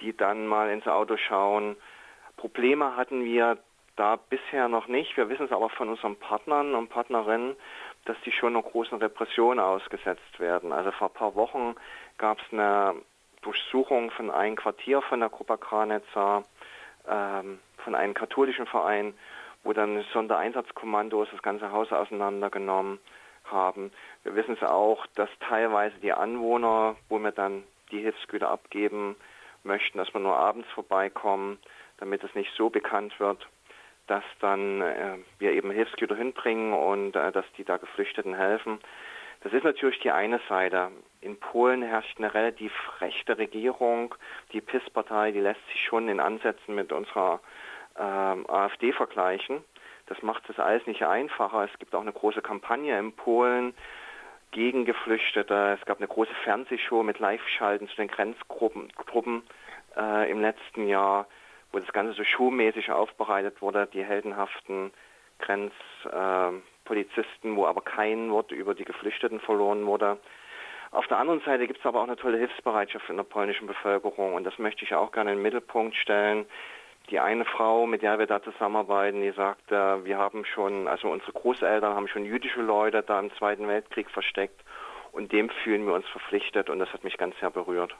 die 0.00 0.16
dann 0.16 0.46
mal 0.46 0.70
ins 0.70 0.86
Auto 0.86 1.16
schauen. 1.16 1.76
Probleme 2.36 2.96
hatten 2.96 3.24
wir 3.24 3.58
da 3.96 4.16
bisher 4.16 4.68
noch 4.68 4.88
nicht. 4.88 5.16
Wir 5.16 5.28
wissen 5.28 5.46
es 5.46 5.52
aber 5.52 5.68
von 5.70 5.88
unseren 5.88 6.16
Partnern 6.16 6.74
und 6.74 6.88
Partnerinnen, 6.88 7.54
dass 8.06 8.16
die 8.24 8.32
schon 8.32 8.54
einer 8.56 8.62
großen 8.62 8.98
Repression 8.98 9.60
ausgesetzt 9.60 10.40
werden. 10.40 10.72
Also 10.72 10.90
vor 10.92 11.08
ein 11.08 11.14
paar 11.14 11.34
Wochen 11.34 11.76
gab 12.18 12.38
es 12.40 12.52
eine 12.52 12.94
Durchsuchung 13.42 14.10
von 14.10 14.30
einem 14.30 14.56
Quartier 14.56 15.02
von 15.02 15.20
der 15.20 15.28
Gruppe 15.28 15.58
Kranitzer, 15.58 16.42
ähm, 17.08 17.60
von 17.78 17.94
einem 17.94 18.14
katholischen 18.14 18.66
Verein, 18.66 19.14
wo 19.64 19.72
dann 19.72 20.04
Sondereinsatzkommandos 20.12 21.28
das 21.32 21.42
ganze 21.42 21.72
Haus 21.72 21.90
auseinandergenommen 21.90 23.00
haben. 23.44 23.90
Wir 24.22 24.34
wissen 24.36 24.54
es 24.54 24.62
auch, 24.62 25.06
dass 25.14 25.28
teilweise 25.40 25.96
die 26.00 26.12
Anwohner, 26.12 26.96
wo 27.08 27.18
wir 27.18 27.32
dann 27.32 27.64
die 27.90 28.00
Hilfsgüter 28.00 28.48
abgeben 28.48 29.16
möchten, 29.62 29.98
dass 29.98 30.12
wir 30.14 30.20
nur 30.20 30.36
abends 30.36 30.68
vorbeikommen, 30.70 31.58
damit 31.98 32.22
es 32.24 32.34
nicht 32.34 32.52
so 32.56 32.70
bekannt 32.70 33.18
wird, 33.18 33.46
dass 34.06 34.24
dann 34.40 34.82
äh, 34.82 35.18
wir 35.38 35.52
eben 35.52 35.70
Hilfsgüter 35.70 36.16
hinbringen 36.16 36.74
und 36.74 37.16
äh, 37.16 37.32
dass 37.32 37.46
die 37.56 37.64
da 37.64 37.78
Geflüchteten 37.78 38.34
helfen. 38.34 38.78
Das 39.42 39.52
ist 39.52 39.64
natürlich 39.64 40.00
die 40.00 40.10
eine 40.10 40.40
Seite. 40.48 40.90
In 41.20 41.38
Polen 41.38 41.82
herrscht 41.82 42.18
eine 42.18 42.32
relativ 42.32 42.72
rechte 43.00 43.36
Regierung. 43.36 44.14
Die 44.52 44.60
PIS-Partei, 44.60 45.32
die 45.32 45.40
lässt 45.40 45.66
sich 45.68 45.84
schon 45.84 46.08
in 46.08 46.20
Ansätzen 46.20 46.74
mit 46.74 46.92
unserer 46.92 47.40
ähm, 47.98 48.48
AfD 48.48 48.92
vergleichen. 48.92 49.64
Das 50.06 50.22
macht 50.22 50.48
es 50.50 50.58
alles 50.58 50.86
nicht 50.86 51.04
einfacher. 51.04 51.64
Es 51.64 51.78
gibt 51.78 51.94
auch 51.94 52.02
eine 52.02 52.12
große 52.12 52.42
Kampagne 52.42 52.98
in 52.98 53.12
Polen 53.12 53.74
gegen 54.50 54.84
Geflüchtete. 54.84 55.78
Es 55.80 55.86
gab 55.86 55.98
eine 55.98 56.08
große 56.08 56.34
Fernsehshow 56.44 57.02
mit 57.02 57.18
Live-Schalten 57.18 57.88
zu 57.88 57.96
den 57.96 58.08
Grenzgruppen 58.08 58.92
Gruppen, 58.94 59.42
äh, 59.96 60.30
im 60.30 60.40
letzten 60.40 60.88
Jahr, 60.88 61.26
wo 61.72 61.78
das 61.78 61.92
Ganze 61.92 62.12
so 62.12 62.24
showmäßig 62.24 62.90
aufbereitet 62.90 63.62
wurde, 63.62 63.88
die 63.92 64.04
heldenhaften 64.04 64.92
Grenzpolizisten, 65.40 67.52
äh, 67.52 67.56
wo 67.56 67.66
aber 67.66 67.80
kein 67.80 68.30
Wort 68.30 68.52
über 68.52 68.74
die 68.74 68.84
Geflüchteten 68.84 69.40
verloren 69.40 69.86
wurde. 69.86 70.18
Auf 70.92 71.06
der 71.08 71.18
anderen 71.18 71.40
Seite 71.40 71.66
gibt 71.66 71.80
es 71.80 71.86
aber 71.86 72.00
auch 72.00 72.06
eine 72.06 72.16
tolle 72.16 72.38
Hilfsbereitschaft 72.38 73.10
in 73.10 73.16
der 73.16 73.24
polnischen 73.24 73.66
Bevölkerung 73.66 74.34
und 74.34 74.44
das 74.44 74.58
möchte 74.58 74.84
ich 74.84 74.94
auch 74.94 75.10
gerne 75.10 75.32
in 75.32 75.38
den 75.38 75.42
Mittelpunkt 75.42 75.96
stellen 75.96 76.46
die 77.10 77.20
eine 77.20 77.44
Frau, 77.44 77.86
mit 77.86 78.02
der 78.02 78.18
wir 78.18 78.26
da 78.26 78.42
zusammenarbeiten, 78.42 79.20
die 79.20 79.32
sagt, 79.32 79.70
äh, 79.70 80.04
wir 80.04 80.18
haben 80.18 80.44
schon, 80.44 80.88
also 80.88 81.08
unsere 81.08 81.32
Großeltern 81.32 81.94
haben 81.94 82.08
schon 82.08 82.24
jüdische 82.24 82.62
Leute 82.62 83.02
da 83.02 83.20
im 83.20 83.30
Zweiten 83.36 83.68
Weltkrieg 83.68 84.10
versteckt 84.10 84.62
und 85.12 85.32
dem 85.32 85.50
fühlen 85.62 85.86
wir 85.86 85.94
uns 85.94 86.06
verpflichtet 86.08 86.70
und 86.70 86.78
das 86.78 86.92
hat 86.92 87.04
mich 87.04 87.16
ganz 87.18 87.34
sehr 87.40 87.50
berührt. 87.50 87.94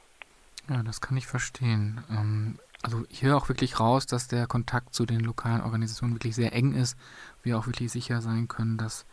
Ja, 0.69 0.83
das 0.83 1.01
kann 1.01 1.17
ich 1.17 1.27
verstehen. 1.27 2.03
Ähm, 2.11 2.59
also 2.83 3.05
ich 3.09 3.23
höre 3.23 3.37
auch 3.37 3.49
wirklich 3.49 3.79
raus, 3.81 4.07
dass 4.07 4.29
der 4.29 4.47
Kontakt 4.47 4.95
zu 4.95 5.07
den 5.07 5.21
lokalen 5.21 5.63
Organisationen 5.63 6.15
wirklich 6.15 6.35
sehr 6.35 6.53
eng 6.53 6.73
ist, 6.73 6.99
wir 7.43 7.59
auch 7.59 7.67
wirklich 7.67 7.93
sicher 7.93 8.21
sein 8.21 8.49
können, 8.49 8.79
dass 8.79 9.07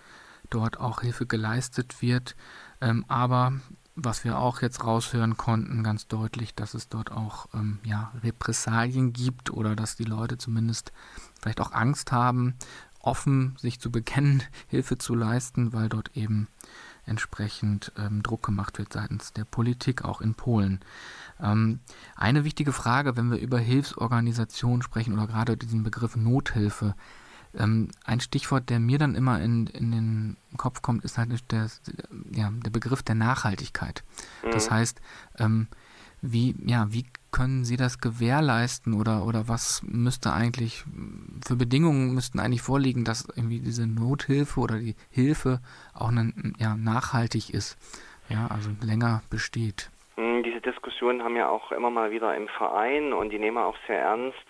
dort 0.50 0.80
auch 0.80 1.02
Hilfe 1.02 1.26
geleistet 1.26 2.02
wird. 2.02 2.36
Ähm, 2.82 3.06
aber 3.08 3.54
was 3.96 4.24
wir 4.24 4.38
auch 4.38 4.62
jetzt 4.62 4.84
raushören 4.84 5.38
konnten, 5.38 5.84
ganz 5.84 6.08
deutlich, 6.08 6.56
dass 6.56 6.74
es 6.74 6.90
dort 6.90 7.12
auch 7.12 7.48
ähm, 7.54 7.80
ja, 7.84 8.12
Repressalien 8.24 9.14
gibt 9.14 9.52
oder 9.52 9.76
dass 9.76 9.96
die 9.96 10.06
Leute 10.06 10.38
zumindest 10.38 10.92
vielleicht 11.42 11.60
auch 11.60 11.74
Angst 11.74 12.12
haben, 12.12 12.56
offen 13.02 13.56
sich 13.60 13.80
zu 13.80 13.92
bekennen, 13.92 14.44
Hilfe 14.68 14.98
zu 14.98 15.16
leisten, 15.16 15.74
weil 15.74 15.90
dort 15.90 16.16
eben 16.16 16.48
entsprechend 17.06 17.92
ähm, 17.98 18.22
Druck 18.24 18.44
gemacht 18.44 18.78
wird 18.78 18.94
seitens 18.94 19.34
der 19.34 19.44
Politik, 19.44 20.04
auch 20.06 20.22
in 20.22 20.36
Polen. 20.36 20.80
Ähm, 21.40 21.80
eine 22.16 22.44
wichtige 22.44 22.72
Frage, 22.72 23.18
wenn 23.18 23.32
wir 23.32 23.40
über 23.40 23.60
Hilfsorganisationen 23.60 24.84
sprechen 24.84 25.14
oder 25.14 25.28
gerade 25.28 25.58
diesen 25.58 25.84
Begriff 25.84 26.16
Nothilfe, 26.16 26.96
Ähm, 27.58 27.90
ein 28.06 28.20
Stichwort, 28.20 28.70
der 28.70 28.80
mir 28.80 28.98
dann 28.98 29.16
immer 29.16 29.42
in, 29.42 29.68
in 29.68 29.92
den 29.92 30.38
Kopf 30.58 30.82
kommt, 30.82 31.04
ist 31.04 31.18
halt 31.18 31.30
der, 31.52 31.68
ja, 32.32 32.52
der 32.52 32.70
Begriff 32.70 33.04
der 33.04 33.16
Nachhaltigkeit. 33.16 34.04
Mhm. 34.44 34.52
Das 34.52 34.72
heißt, 34.72 35.02
ähm, 35.40 35.68
wie, 36.22 36.56
ja, 36.66 36.88
wie 36.90 37.06
können 37.32 37.64
Sie 37.66 37.78
das 37.78 38.00
gewährleisten 38.00 38.94
oder, 38.94 39.26
oder 39.26 39.48
was 39.48 39.82
müsste 39.84 40.34
eigentlich, 40.34 40.84
für 41.46 41.56
Bedingungen 41.56 42.14
müssten 42.14 42.40
eigentlich 42.40 42.62
vorliegen, 42.62 43.04
dass 43.04 43.28
irgendwie 43.36 43.60
diese 43.60 43.88
Nothilfe 43.88 44.60
oder 44.60 44.78
die 44.78 44.96
Hilfe 45.10 45.60
auch 45.94 46.10
einen, 46.10 46.54
ja, 46.60 46.76
nachhaltig 46.76 47.54
ist, 47.54 47.78
ja, 48.30 48.48
also 48.48 48.70
länger 48.82 49.24
besteht? 49.30 49.90
Hm, 50.16 50.44
diese 50.44 50.62
Diskussionen 50.62 51.24
haben 51.24 51.36
ja 51.36 51.50
auch 51.50 51.72
immer 51.72 51.90
mal 51.90 52.12
wieder 52.12 52.36
im 52.36 52.48
Verein 52.50 53.14
und 53.14 53.32
die 53.32 53.40
nehmen 53.40 53.58
wir 53.58 53.66
auch 53.66 53.78
sehr 53.88 54.00
ernst. 54.00 54.46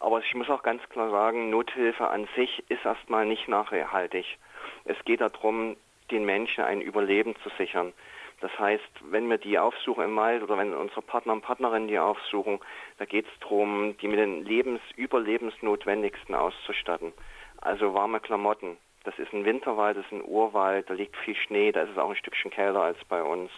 Aber 0.00 0.20
ich 0.20 0.34
muss 0.34 0.48
auch 0.48 0.62
ganz 0.62 0.82
klar 0.88 1.10
sagen, 1.10 1.50
Nothilfe 1.50 2.08
an 2.08 2.26
sich 2.34 2.64
ist 2.70 2.84
erstmal 2.84 3.26
nicht 3.26 3.48
nachhaltig. 3.48 4.38
Es 4.84 4.96
geht 5.04 5.20
darum, 5.20 5.76
den 6.10 6.24
Menschen 6.24 6.64
ein 6.64 6.80
Überleben 6.80 7.36
zu 7.42 7.50
sichern. 7.58 7.92
Das 8.40 8.58
heißt, 8.58 8.90
wenn 9.10 9.28
wir 9.28 9.36
die 9.36 9.58
aufsuchen 9.58 10.04
im 10.04 10.16
Wald 10.16 10.42
oder 10.42 10.56
wenn 10.56 10.72
unsere 10.72 11.02
Partner 11.02 11.34
und 11.34 11.42
Partnerinnen 11.42 11.88
die 11.88 11.98
aufsuchen, 11.98 12.58
da 12.96 13.04
geht 13.04 13.26
es 13.26 13.40
darum, 13.40 13.96
die 13.98 14.08
mit 14.08 14.18
den 14.18 14.42
Lebens 14.42 14.80
überlebensnotwendigsten 14.96 16.34
auszustatten. 16.34 17.12
Also 17.60 17.92
warme 17.92 18.20
Klamotten. 18.20 18.78
Das 19.04 19.18
ist 19.18 19.32
ein 19.34 19.44
Winterwald, 19.44 19.98
das 19.98 20.06
ist 20.06 20.12
ein 20.12 20.24
Urwald, 20.24 20.88
da 20.88 20.94
liegt 20.94 21.16
viel 21.18 21.34
Schnee, 21.34 21.72
da 21.72 21.82
ist 21.82 21.90
es 21.90 21.98
auch 21.98 22.08
ein 22.08 22.16
Stückchen 22.16 22.50
kälter 22.50 22.82
als 22.82 22.98
bei 23.04 23.22
uns. 23.22 23.50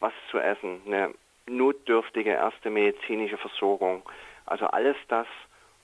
Was 0.00 0.12
zu 0.30 0.38
essen, 0.38 0.82
eine 0.86 1.14
notdürftige 1.46 2.30
erste 2.30 2.70
medizinische 2.70 3.38
Versorgung. 3.38 4.02
Also 4.46 4.66
alles 4.66 4.96
das, 5.08 5.26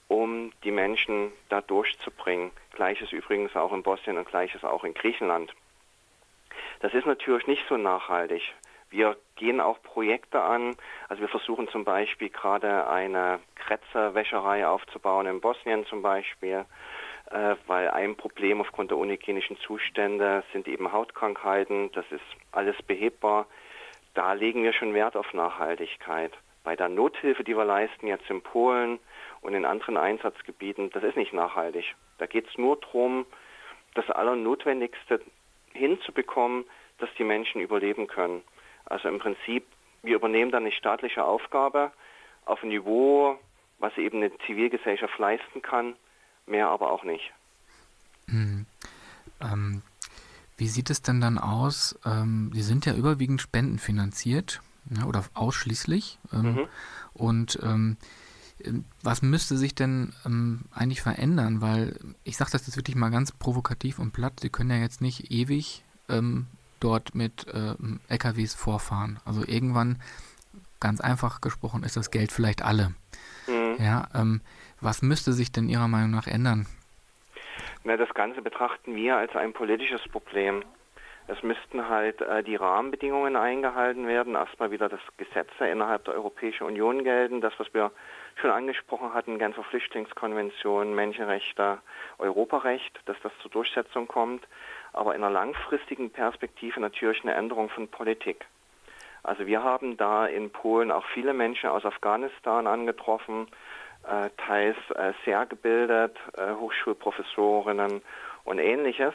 um 0.09 0.53
die 0.64 0.71
Menschen 0.71 1.33
da 1.49 1.61
durchzubringen. 1.61 2.51
Gleiches 2.73 3.12
übrigens 3.12 3.57
auch 3.57 3.73
in 3.73 3.83
Bosnien 3.83 4.19
und 4.19 4.29
gleiches 4.29 4.64
auch 4.64 4.85
in 4.85 4.95
Griechenland. 4.95 5.55
Das 6.81 6.93
ist 6.93 7.07
natürlich 7.07 7.47
nicht 7.47 7.64
so 7.69 7.77
nachhaltig. 7.77 8.43
Wir 8.90 9.17
gehen 9.37 9.61
auch 9.61 9.83
Projekte 9.83 10.40
an. 10.40 10.77
Also 11.09 11.23
wir 11.23 11.29
versuchen 11.29 11.69
zum 11.69 11.85
Beispiel 11.85 12.29
gerade 12.29 12.87
eine 12.88 13.40
Kretzerwäscherei 13.57 14.67
aufzubauen 14.67 15.27
in 15.27 15.40
Bosnien 15.40 15.85
zum 15.87 16.03
Beispiel, 16.03 16.64
äh, 17.31 17.57
weil 17.67 17.90
ein 17.90 18.17
Problem 18.17 18.61
aufgrund 18.61 18.90
der 18.90 18.99
unhygienischen 18.99 19.57
Zustände 19.59 20.45
sind 20.53 20.69
eben 20.69 20.93
Hautkrankheiten. 20.93 21.90
Das 21.93 22.05
ist 22.11 22.23
alles 22.53 22.81
behebbar. 22.83 23.47
Da 24.14 24.33
legen 24.35 24.62
wir 24.62 24.73
schon 24.73 24.95
Wert 24.95 25.17
auf 25.17 25.33
Nachhaltigkeit. 25.35 26.33
Bei 26.62 26.77
der 26.77 26.88
Nothilfe, 26.88 27.43
die 27.43 27.57
wir 27.57 27.64
leisten 27.64 28.07
jetzt 28.07 28.31
in 28.31 28.43
Polen 28.43 29.01
und 29.44 29.54
in 29.54 29.66
anderen 29.66 29.98
Einsatzgebieten, 29.98 30.90
das 30.90 31.04
ist 31.04 31.16
nicht 31.16 31.35
nachhaltig. 31.35 31.94
Da 32.18 32.26
geht 32.26 32.48
es 32.48 32.57
nur 32.57 32.80
darum, 32.80 33.26
das 33.94 34.09
Allernotwendigste 34.11 35.20
hinzubekommen, 35.72 36.64
dass 36.98 37.11
die 37.18 37.24
Menschen 37.24 37.61
überleben 37.61 38.07
können. 38.07 38.42
Also 38.87 39.09
im 39.09 39.18
Prinzip, 39.18 39.66
wir 40.02 40.16
übernehmen 40.16 40.50
dann 40.50 40.64
eine 40.64 40.72
staatliche 40.72 41.24
Aufgabe 41.24 41.92
auf 42.46 42.62
ein 42.62 42.70
Niveau, 42.70 43.38
was 43.78 43.96
eben 43.98 44.18
eine 44.18 44.37
Zivilgesellschaft 44.46 45.18
leisten 45.18 45.61
kann, 45.61 45.94
mehr 46.46 46.68
aber 46.68 46.90
auch 46.90 47.04
nicht. 47.04 47.30
Hm. 48.28 48.64
Ähm, 49.42 49.83
wie 50.57 50.68
sieht 50.68 50.88
es 50.88 51.02
denn 51.02 51.20
dann 51.20 51.38
aus? 51.38 51.98
Ähm, 52.07 52.50
die 52.54 52.62
sind 52.62 52.87
ja 52.87 52.94
überwiegend 52.94 53.42
spendenfinanziert 53.42 54.62
ja, 54.90 55.04
oder 55.04 55.24
ausschließlich. 55.35 56.18
Ähm, 56.33 56.54
mhm. 56.54 56.68
Und 57.12 57.59
ähm, 57.62 57.96
was 59.03 59.23
müsste 59.23 59.57
sich 59.57 59.75
denn 59.75 60.12
ähm, 60.25 60.62
eigentlich 60.73 61.03
verändern? 61.03 61.61
Weil 61.61 61.99
ich 62.23 62.37
sage 62.37 62.53
das 62.53 62.67
jetzt 62.67 62.77
wirklich 62.77 62.97
mal 62.97 63.11
ganz 63.11 63.33
provokativ 63.33 63.99
und 63.99 64.12
platt. 64.12 64.40
Sie 64.40 64.51
können 64.51 64.71
ja 64.71 64.77
jetzt 64.77 65.01
nicht 65.01 65.31
ewig 65.31 65.85
ähm, 66.09 66.47
dort 66.81 67.14
mit 67.14 67.47
ähm, 67.53 68.01
LKWs 68.09 68.55
vorfahren. 68.55 69.19
Also 69.25 69.43
irgendwann, 69.47 70.01
ganz 70.81 71.01
einfach 71.01 71.40
gesprochen, 71.40 71.83
ist 71.83 71.97
das 71.97 72.11
Geld 72.11 72.31
vielleicht 72.31 72.62
alle. 72.62 72.95
Mhm. 73.47 73.77
Ja, 73.83 74.09
ähm, 74.14 74.40
was 74.81 75.03
müsste 75.03 75.33
sich 75.33 75.51
denn 75.51 75.69
Ihrer 75.69 75.88
Meinung 75.88 76.11
nach 76.11 76.27
ändern? 76.27 76.67
Na, 77.85 77.97
das 77.97 78.12
Ganze 78.14 78.43
betrachten 78.43 78.95
wir 78.95 79.17
als 79.17 79.35
ein 79.35 79.53
politisches 79.53 80.03
Problem. 80.09 80.62
Es 81.27 81.43
müssten 81.43 81.88
halt 81.88 82.21
äh, 82.21 82.43
die 82.43 82.57
Rahmenbedingungen 82.57 83.37
eingehalten 83.37 84.07
werden. 84.07 84.35
Erstmal 84.35 84.71
wieder 84.71 84.88
das 84.90 85.01
Gesetze 85.17 85.67
innerhalb 85.67 86.05
der 86.05 86.14
Europäischen 86.14 86.64
Union 86.64 87.03
gelten. 87.03 87.40
Das, 87.40 87.55
was 87.59 87.73
wir 87.73 87.93
schon 88.40 88.51
angesprochen 88.51 89.14
hatten, 89.14 89.38
Genfer 89.38 89.64
Flüchtlingskonvention, 89.64 90.94
Menschenrechte, 90.94 91.79
Europarecht, 92.18 93.01
dass 93.07 93.16
das 93.23 93.33
zur 93.40 93.51
Durchsetzung 93.51 94.09
kommt. 94.09 94.47
Aber 94.92 95.14
in 95.14 95.23
einer 95.23 95.33
langfristigen 95.33 96.11
Perspektive 96.11 96.81
natürlich 96.81 97.23
eine 97.23 97.35
Änderung 97.35 97.68
von 97.68 97.88
Politik. 97.88 98.47
Also 99.23 99.47
wir 99.47 99.62
haben 99.62 99.97
da 99.97 100.27
in 100.27 100.51
Polen 100.51 100.92
auch 100.92 101.05
viele 101.14 101.33
Menschen 101.33 101.70
aus 101.70 101.85
Afghanistan 101.85 102.66
angetroffen, 102.66 103.49
äh, 104.07 104.29
teils 104.37 104.77
äh, 104.94 105.14
sehr 105.25 105.47
gebildet, 105.47 106.16
äh, 106.37 106.53
Hochschulprofessorinnen 106.55 108.03
und 108.44 108.59
ähnliches. 108.59 109.14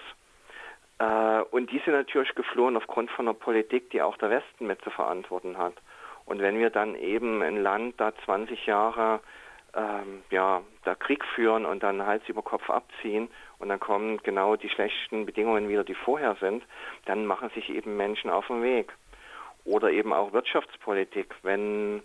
Äh, 0.98 1.42
und 1.52 1.72
die 1.72 1.80
sind 1.80 1.94
natürlich 1.94 2.34
geflohen 2.36 2.76
aufgrund 2.76 3.12
von 3.12 3.28
einer 3.28 3.36
Politik, 3.36 3.92
die 3.92 4.02
auch 4.02 4.18
der 4.18 4.32
Westen 4.32 4.68
mit 4.68 4.82
zu 4.82 4.90
verantworten 4.90 5.58
hat. 5.58 5.74
Und 6.30 6.42
wenn 6.42 6.60
wir 6.60 6.70
dann 6.70 6.94
eben 6.94 7.42
ein 7.42 7.58
Land 7.58 8.00
da 8.00 8.14
20 8.26 8.68
Jahre 8.68 9.20
ähm, 9.76 10.24
ja, 10.30 10.62
da 10.84 10.94
Krieg 10.94 11.26
führen 11.26 11.66
und 11.66 11.82
dann 11.82 12.06
Hals 12.06 12.22
über 12.28 12.44
Kopf 12.44 12.70
abziehen 12.70 13.30
und 13.58 13.70
dann 13.70 13.80
kommen 13.80 14.22
genau 14.22 14.56
die 14.56 14.70
schlechten 14.70 15.26
Bedingungen 15.26 15.70
wieder, 15.70 15.84
die 15.84 15.96
vorher 15.96 16.36
sind, 16.40 16.64
dann 17.06 17.26
machen 17.26 17.50
sich 17.56 17.70
eben 17.70 17.98
Menschen 17.98 18.30
auf 18.30 18.46
den 18.46 18.62
Weg. 18.62 18.94
Oder 19.66 19.90
eben 19.90 20.14
auch 20.14 20.32
Wirtschaftspolitik, 20.32 21.34
wenn 21.42 22.04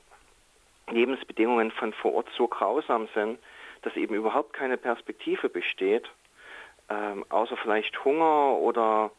Lebensbedingungen 0.88 1.70
von 1.72 1.92
vor 1.92 2.14
Ort 2.14 2.30
so 2.34 2.48
grausam 2.48 3.08
sind, 3.14 3.38
dass 3.82 3.94
eben 3.94 4.14
überhaupt 4.14 4.54
keine 4.54 4.78
Perspektive 4.78 5.50
besteht, 5.50 6.08
ähm, 6.88 7.26
außer 7.28 7.58
vielleicht 7.58 8.02
Hunger 8.06 8.56
oder 8.56 9.10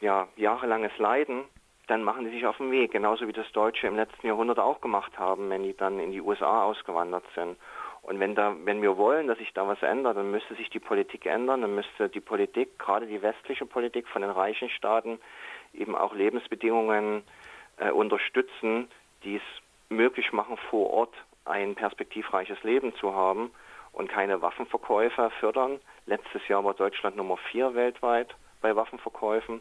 ja, 0.00 0.26
jahrelanges 0.36 0.96
Leiden, 0.96 1.44
dann 1.92 2.04
machen 2.04 2.24
die 2.24 2.30
sich 2.30 2.46
auf 2.46 2.56
den 2.56 2.70
Weg, 2.70 2.90
genauso 2.90 3.28
wie 3.28 3.34
das 3.34 3.52
Deutsche 3.52 3.86
im 3.86 3.96
letzten 3.96 4.26
Jahrhundert 4.26 4.58
auch 4.58 4.80
gemacht 4.80 5.18
haben, 5.18 5.50
wenn 5.50 5.62
die 5.62 5.76
dann 5.76 6.00
in 6.00 6.10
die 6.10 6.22
USA 6.22 6.64
ausgewandert 6.64 7.24
sind. 7.34 7.58
Und 8.00 8.18
wenn 8.18 8.34
da, 8.34 8.56
wenn 8.64 8.80
wir 8.80 8.96
wollen, 8.96 9.26
dass 9.26 9.36
sich 9.36 9.52
da 9.52 9.68
was 9.68 9.82
ändert, 9.82 10.16
dann 10.16 10.30
müsste 10.30 10.54
sich 10.54 10.70
die 10.70 10.80
Politik 10.80 11.26
ändern, 11.26 11.60
dann 11.60 11.74
müsste 11.74 12.08
die 12.08 12.20
Politik, 12.20 12.78
gerade 12.78 13.06
die 13.06 13.20
westliche 13.20 13.66
Politik 13.66 14.08
von 14.08 14.22
den 14.22 14.30
reichen 14.30 14.70
Staaten, 14.70 15.20
eben 15.74 15.94
auch 15.94 16.14
Lebensbedingungen 16.14 17.24
äh, 17.76 17.90
unterstützen, 17.90 18.88
die 19.22 19.36
es 19.36 19.42
möglich 19.90 20.32
machen, 20.32 20.56
vor 20.70 20.90
Ort 20.90 21.14
ein 21.44 21.74
perspektivreiches 21.74 22.62
Leben 22.62 22.94
zu 22.94 23.14
haben 23.14 23.50
und 23.92 24.08
keine 24.08 24.40
Waffenverkäufe 24.40 25.30
fördern. 25.40 25.78
Letztes 26.06 26.48
Jahr 26.48 26.64
war 26.64 26.72
Deutschland 26.72 27.16
Nummer 27.16 27.36
vier 27.50 27.74
weltweit 27.74 28.34
bei 28.62 28.74
Waffenverkäufen. 28.74 29.60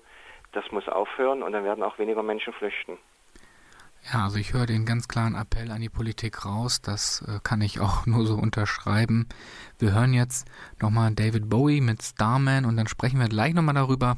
Das 0.54 0.66
muss 0.72 0.88
aufhören 0.88 1.44
und 1.44 1.54
dann 1.54 1.64
werden 1.64 1.84
auch 1.84 1.98
weniger 1.98 2.24
Menschen 2.24 2.54
flüchten. 2.54 2.98
Ja, 4.12 4.24
also 4.26 4.38
ich 4.38 4.54
höre 4.54 4.66
den 4.66 4.86
ganz 4.86 5.08
klaren 5.08 5.36
Appell 5.36 5.72
an 5.72 5.82
die 5.82 5.90
Politik 5.90 6.46
raus. 6.46 6.82
Das 6.82 7.24
äh, 7.28 7.40
kann 7.44 7.62
ich 7.62 7.80
auch 7.80 8.06
nur 8.08 8.26
so 8.26 8.36
unterschreiben. 8.36 9.28
Wir 9.80 9.94
hören 9.94 10.14
jetzt 10.14 10.50
nochmal 10.82 11.14
David 11.14 11.50
Bowie 11.50 11.82
mit 11.82 12.02
Starman 12.02 12.66
und 12.66 12.78
dann 12.78 12.88
sprechen 12.88 13.20
wir 13.20 13.30
gleich 13.30 13.54
nochmal 13.54 13.76
darüber, 13.76 14.18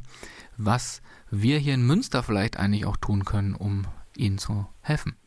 was 0.58 1.02
wir 1.30 1.58
hier 1.58 1.74
in 1.74 1.86
Münster 1.86 2.24
vielleicht 2.24 2.58
eigentlich 2.58 2.86
auch 2.86 2.98
tun 2.98 3.26
können, 3.26 3.56
um 3.56 3.86
ihnen 4.16 4.38
zu 4.38 4.68
helfen. 4.82 5.18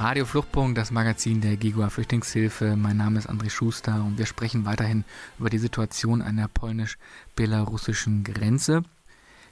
Radio 0.00 0.26
Fluchtpunkt, 0.26 0.78
das 0.78 0.92
Magazin 0.92 1.40
der 1.40 1.56
Gigua 1.56 1.90
Flüchtlingshilfe. 1.90 2.76
Mein 2.76 2.96
Name 2.96 3.18
ist 3.18 3.28
André 3.28 3.50
Schuster 3.50 4.04
und 4.04 4.16
wir 4.16 4.26
sprechen 4.26 4.64
weiterhin 4.64 5.02
über 5.40 5.50
die 5.50 5.58
Situation 5.58 6.22
an 6.22 6.36
der 6.36 6.46
polnisch-belarussischen 6.46 8.22
Grenze. 8.22 8.84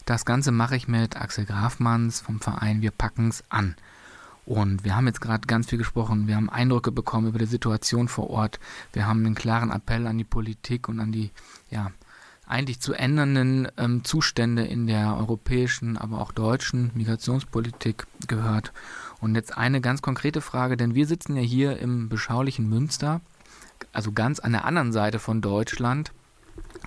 Das 0.04 0.24
Ganze 0.24 0.52
mache 0.52 0.76
ich 0.76 0.86
mit 0.86 1.16
Axel 1.16 1.46
Grafmanns 1.46 2.20
vom 2.20 2.40
Verein 2.40 2.80
Wir 2.80 2.92
packen's 2.92 3.42
an. 3.48 3.74
Und 4.44 4.84
wir 4.84 4.94
haben 4.94 5.08
jetzt 5.08 5.20
gerade 5.20 5.48
ganz 5.48 5.68
viel 5.68 5.78
gesprochen, 5.78 6.28
wir 6.28 6.36
haben 6.36 6.48
Eindrücke 6.48 6.92
bekommen 6.92 7.26
über 7.26 7.40
die 7.40 7.46
Situation 7.46 8.06
vor 8.06 8.30
Ort. 8.30 8.60
Wir 8.92 9.08
haben 9.08 9.26
einen 9.26 9.34
klaren 9.34 9.72
Appell 9.72 10.06
an 10.06 10.16
die 10.16 10.24
Politik 10.24 10.88
und 10.88 11.00
an 11.00 11.10
die 11.10 11.32
ja, 11.70 11.90
eigentlich 12.46 12.78
zu 12.78 12.94
ändernden 12.94 13.66
ähm, 13.76 14.04
Zustände 14.04 14.64
in 14.64 14.86
der 14.86 15.16
europäischen, 15.16 15.96
aber 15.96 16.20
auch 16.20 16.30
deutschen 16.30 16.92
Migrationspolitik 16.94 18.06
gehört. 18.28 18.72
Und 19.20 19.34
jetzt 19.34 19.56
eine 19.56 19.80
ganz 19.80 20.02
konkrete 20.02 20.40
Frage, 20.40 20.76
denn 20.76 20.94
wir 20.94 21.06
sitzen 21.06 21.36
ja 21.36 21.42
hier 21.42 21.78
im 21.78 22.08
beschaulichen 22.08 22.68
Münster, 22.68 23.20
also 23.92 24.12
ganz 24.12 24.40
an 24.40 24.52
der 24.52 24.64
anderen 24.64 24.92
Seite 24.92 25.18
von 25.18 25.40
Deutschland, 25.40 26.12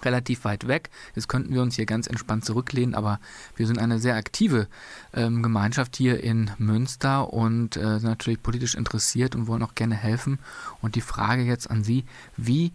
relativ 0.04 0.46
weit 0.46 0.68
weg. 0.68 0.90
Jetzt 1.16 1.28
könnten 1.28 1.54
wir 1.54 1.62
uns 1.62 1.76
hier 1.76 1.86
ganz 1.86 2.08
entspannt 2.08 2.46
zurücklehnen, 2.46 2.96
aber 2.96 3.20
wir 3.56 3.68
sind 3.68 3.80
eine 3.80 4.00
sehr 4.00 4.16
aktive 4.16 4.68
ähm, 5.14 5.44
Gemeinschaft 5.44 5.96
hier 5.96 6.24
in 6.24 6.52
Münster 6.58 7.34
und 7.34 7.76
äh, 7.76 8.00
sind 8.00 8.10
natürlich 8.10 8.42
politisch 8.42 8.76
interessiert 8.76 9.36
und 9.36 9.48
wollen 9.48 9.64
auch 9.64 9.76
gerne 9.76 9.96
helfen. 9.96 10.40
Und 10.82 10.96
die 10.96 11.02
Frage 11.02 11.44
jetzt 11.44 11.70
an 11.70 11.84
Sie, 11.84 12.06
wie 12.38 12.72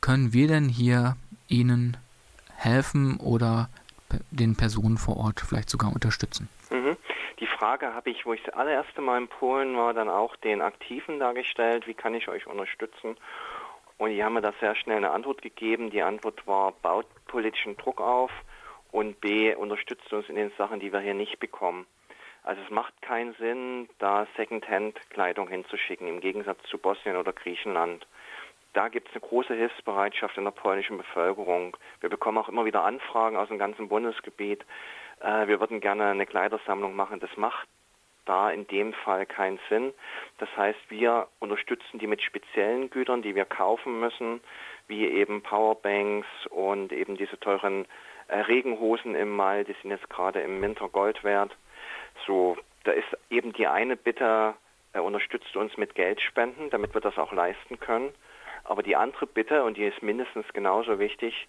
können 0.00 0.32
wir 0.32 0.48
denn 0.48 0.68
hier 0.68 1.16
Ihnen 1.48 1.96
helfen 2.54 3.16
oder 3.18 3.68
den 4.30 4.56
Personen 4.56 4.98
vor 4.98 5.16
Ort 5.16 5.40
vielleicht 5.40 5.70
sogar 5.70 5.92
unterstützen? 5.92 6.48
Mhm. 6.70 6.96
Die 7.38 7.46
Frage 7.46 7.92
habe 7.92 8.08
ich, 8.10 8.24
wo 8.24 8.32
ich 8.32 8.42
das 8.42 8.54
allererste 8.54 9.02
Mal 9.02 9.18
in 9.18 9.28
Polen 9.28 9.76
war, 9.76 9.92
dann 9.92 10.08
auch 10.08 10.36
den 10.36 10.62
Aktiven 10.62 11.18
dargestellt, 11.18 11.86
wie 11.86 11.94
kann 11.94 12.14
ich 12.14 12.28
euch 12.28 12.46
unterstützen? 12.46 13.16
Und 13.98 14.10
die 14.10 14.24
haben 14.24 14.34
mir 14.34 14.40
da 14.40 14.52
sehr 14.60 14.74
schnell 14.74 14.98
eine 14.98 15.10
Antwort 15.10 15.42
gegeben. 15.42 15.90
Die 15.90 16.02
Antwort 16.02 16.46
war, 16.46 16.72
baut 16.72 17.06
politischen 17.26 17.76
Druck 17.76 18.00
auf 18.00 18.30
und 18.90 19.20
B, 19.20 19.54
unterstützt 19.54 20.10
uns 20.12 20.28
in 20.28 20.36
den 20.36 20.50
Sachen, 20.56 20.80
die 20.80 20.92
wir 20.92 21.00
hier 21.00 21.14
nicht 21.14 21.38
bekommen. 21.38 21.86
Also 22.42 22.62
es 22.62 22.70
macht 22.70 23.02
keinen 23.02 23.34
Sinn, 23.34 23.88
da 23.98 24.26
Secondhand-Kleidung 24.36 25.48
hinzuschicken, 25.48 26.08
im 26.08 26.20
Gegensatz 26.20 26.62
zu 26.70 26.78
Bosnien 26.78 27.16
oder 27.16 27.32
Griechenland. 27.32 28.06
Da 28.72 28.88
gibt 28.88 29.08
es 29.08 29.14
eine 29.14 29.28
große 29.28 29.54
Hilfsbereitschaft 29.54 30.36
in 30.36 30.44
der 30.44 30.50
polnischen 30.52 30.98
Bevölkerung. 30.98 31.76
Wir 32.00 32.08
bekommen 32.08 32.38
auch 32.38 32.48
immer 32.48 32.64
wieder 32.64 32.84
Anfragen 32.84 33.36
aus 33.36 33.48
dem 33.48 33.58
ganzen 33.58 33.88
Bundesgebiet, 33.88 34.64
äh, 35.20 35.46
wir 35.46 35.60
würden 35.60 35.80
gerne 35.80 36.06
eine 36.06 36.26
Kleidersammlung 36.26 36.94
machen. 36.94 37.20
Das 37.20 37.34
macht 37.36 37.68
da 38.26 38.50
in 38.50 38.66
dem 38.66 38.92
Fall 38.92 39.24
keinen 39.24 39.58
Sinn. 39.68 39.94
Das 40.38 40.48
heißt, 40.56 40.78
wir 40.88 41.28
unterstützen 41.38 41.98
die 41.98 42.06
mit 42.06 42.22
speziellen 42.22 42.90
Gütern, 42.90 43.22
die 43.22 43.34
wir 43.34 43.44
kaufen 43.44 44.00
müssen, 44.00 44.40
wie 44.88 45.06
eben 45.06 45.42
Powerbanks 45.42 46.26
und 46.50 46.92
eben 46.92 47.16
diese 47.16 47.38
teuren 47.40 47.86
äh, 48.28 48.38
Regenhosen 48.38 49.14
im 49.14 49.34
Mai, 49.34 49.64
die 49.64 49.74
sind 49.80 49.90
jetzt 49.90 50.10
gerade 50.10 50.40
im 50.40 50.60
Winter 50.60 50.88
Gold 50.88 51.22
wert. 51.24 51.56
So, 52.26 52.56
da 52.84 52.92
ist 52.92 53.06
eben 53.30 53.52
die 53.52 53.66
eine 53.66 53.96
Bitte, 53.96 54.54
äh, 54.92 55.00
unterstützt 55.00 55.56
uns 55.56 55.76
mit 55.76 55.94
Geldspenden, 55.94 56.70
damit 56.70 56.94
wir 56.94 57.00
das 57.00 57.18
auch 57.18 57.32
leisten 57.32 57.78
können. 57.78 58.12
Aber 58.64 58.82
die 58.82 58.96
andere 58.96 59.26
Bitte, 59.26 59.62
und 59.62 59.76
die 59.76 59.84
ist 59.84 60.02
mindestens 60.02 60.46
genauso 60.52 60.98
wichtig, 60.98 61.46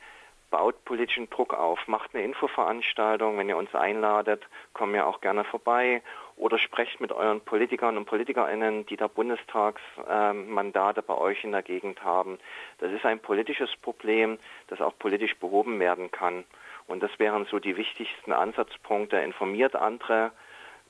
baut 0.49 0.83
politischen 0.85 1.29
Druck 1.29 1.53
auf, 1.53 1.87
macht 1.87 2.13
eine 2.13 2.23
Infoveranstaltung, 2.23 3.37
wenn 3.37 3.49
ihr 3.49 3.57
uns 3.57 3.73
einladet, 3.75 4.47
kommen 4.73 4.93
wir 4.93 5.07
auch 5.07 5.21
gerne 5.21 5.43
vorbei 5.43 6.01
oder 6.37 6.57
sprecht 6.59 7.01
mit 7.01 7.11
euren 7.11 7.41
Politikern 7.41 7.97
und 7.97 8.05
Politikerinnen, 8.05 8.85
die 8.85 8.95
da 8.95 9.07
Bundestagsmandate 9.07 10.99
äh, 10.99 11.03
bei 11.05 11.17
euch 11.17 11.43
in 11.43 11.51
der 11.51 11.63
Gegend 11.63 12.03
haben. 12.03 12.37
Das 12.77 12.91
ist 12.91 13.05
ein 13.05 13.19
politisches 13.19 13.75
Problem, 13.77 14.37
das 14.67 14.79
auch 14.79 14.97
politisch 14.97 15.35
behoben 15.37 15.79
werden 15.79 16.11
kann. 16.11 16.45
Und 16.87 17.03
das 17.03 17.11
wären 17.17 17.45
so 17.45 17.59
die 17.59 17.75
wichtigsten 17.75 18.31
Ansatzpunkte. 18.31 19.17
Informiert 19.17 19.75
andere 19.75 20.31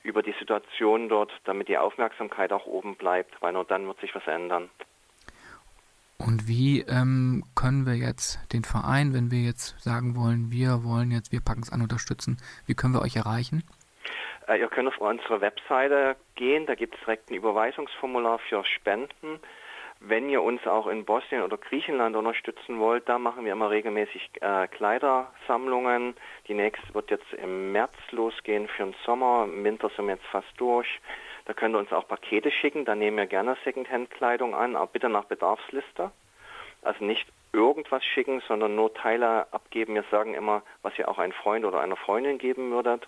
über 0.04 0.22
die 0.22 0.34
Situation 0.34 1.10
dort, 1.10 1.32
damit 1.46 1.68
die 1.68 1.78
Aufmerksamkeit 1.78 2.52
auch 2.54 2.66
oben 2.66 2.96
bleibt, 2.96 3.42
weil 3.42 3.54
nur 3.54 3.66
dann 3.66 3.88
wird 3.88 4.00
sich 4.00 4.14
was 4.14 4.28
ändern. 4.28 4.70
Und 6.18 6.48
wie 6.48 6.82
ähm, 6.82 7.44
können 7.56 7.86
wir 7.86 7.96
jetzt 7.96 8.40
den 8.52 8.64
Verein, 8.64 9.14
wenn 9.14 9.30
wir 9.30 9.40
jetzt 9.40 9.80
sagen 9.80 10.16
wollen, 10.16 10.52
wir 10.52 10.84
wollen 10.84 11.12
jetzt, 11.12 11.32
wir 11.32 11.42
packen 11.42 11.62
es 11.62 11.72
an, 11.72 11.82
unterstützen, 11.82 12.38
wie 12.66 12.74
können 12.74 12.94
wir 12.94 13.02
euch 13.02 13.16
erreichen? 13.16 13.64
Äh, 14.48 14.60
ihr 14.60 14.68
könnt 14.68 14.88
auf 14.88 14.98
unsere 14.98 15.42
Webseite 15.42 16.16
gehen, 16.36 16.66
da 16.66 16.76
gibt 16.76 16.96
es 16.96 17.02
direkt 17.02 17.30
ein 17.30 17.36
Überweisungsformular 17.36 18.40
für 18.40 18.64
Spenden. 18.66 19.40
Wenn 20.00 20.30
ihr 20.30 20.44
uns 20.44 20.66
auch 20.68 20.88
in 20.88 21.06
Bosnien 21.06 21.42
oder 21.42 21.58
Griechenland 21.58 22.16
unterstützen 22.16 22.80
wollt, 22.80 23.10
da 23.10 23.18
machen 23.18 23.46
wir 23.46 23.52
immer 23.52 23.72
regelmäßig 23.72 24.30
äh, 24.42 24.68
Kleidersammlungen. 24.68 26.16
Die 26.48 26.54
nächste 26.54 26.94
wird 26.94 27.10
jetzt 27.10 27.34
im 27.34 27.72
März 27.72 27.94
losgehen 28.12 28.68
für 28.68 28.84
den 28.84 28.96
Sommer. 29.06 29.46
Im 29.46 29.64
Winter 29.64 29.90
sind 29.96 30.06
wir 30.06 30.16
jetzt 30.16 30.28
fast 30.28 30.52
durch. 30.58 31.00
Da 31.48 31.54
könnt 31.54 31.74
ihr 31.76 31.80
uns 31.80 31.92
auch 31.94 32.06
Pakete 32.06 32.52
schicken, 32.52 32.84
da 32.84 32.94
nehmen 32.94 33.16
wir 33.16 33.26
gerne 33.26 33.56
Secondhand-Kleidung 33.64 34.54
an, 34.54 34.76
aber 34.76 34.88
bitte 34.88 35.08
nach 35.08 35.24
Bedarfsliste. 35.24 36.12
Also 36.82 37.06
nicht 37.06 37.26
irgendwas 37.54 38.04
schicken, 38.04 38.44
sondern 38.50 38.76
nur 38.76 38.94
Teile 38.94 39.48
abgeben. 39.54 39.96
Wir 39.96 40.04
sagen 40.12 40.34
immer, 40.34 40.62
was 40.82 41.00
ihr 41.00 41.08
auch 41.08 41.20
einem 41.20 41.32
Freund 41.32 41.64
oder 41.64 41.80
einer 41.80 41.96
Freundin 41.96 42.38
geben 42.38 42.72
würdet. 42.72 43.08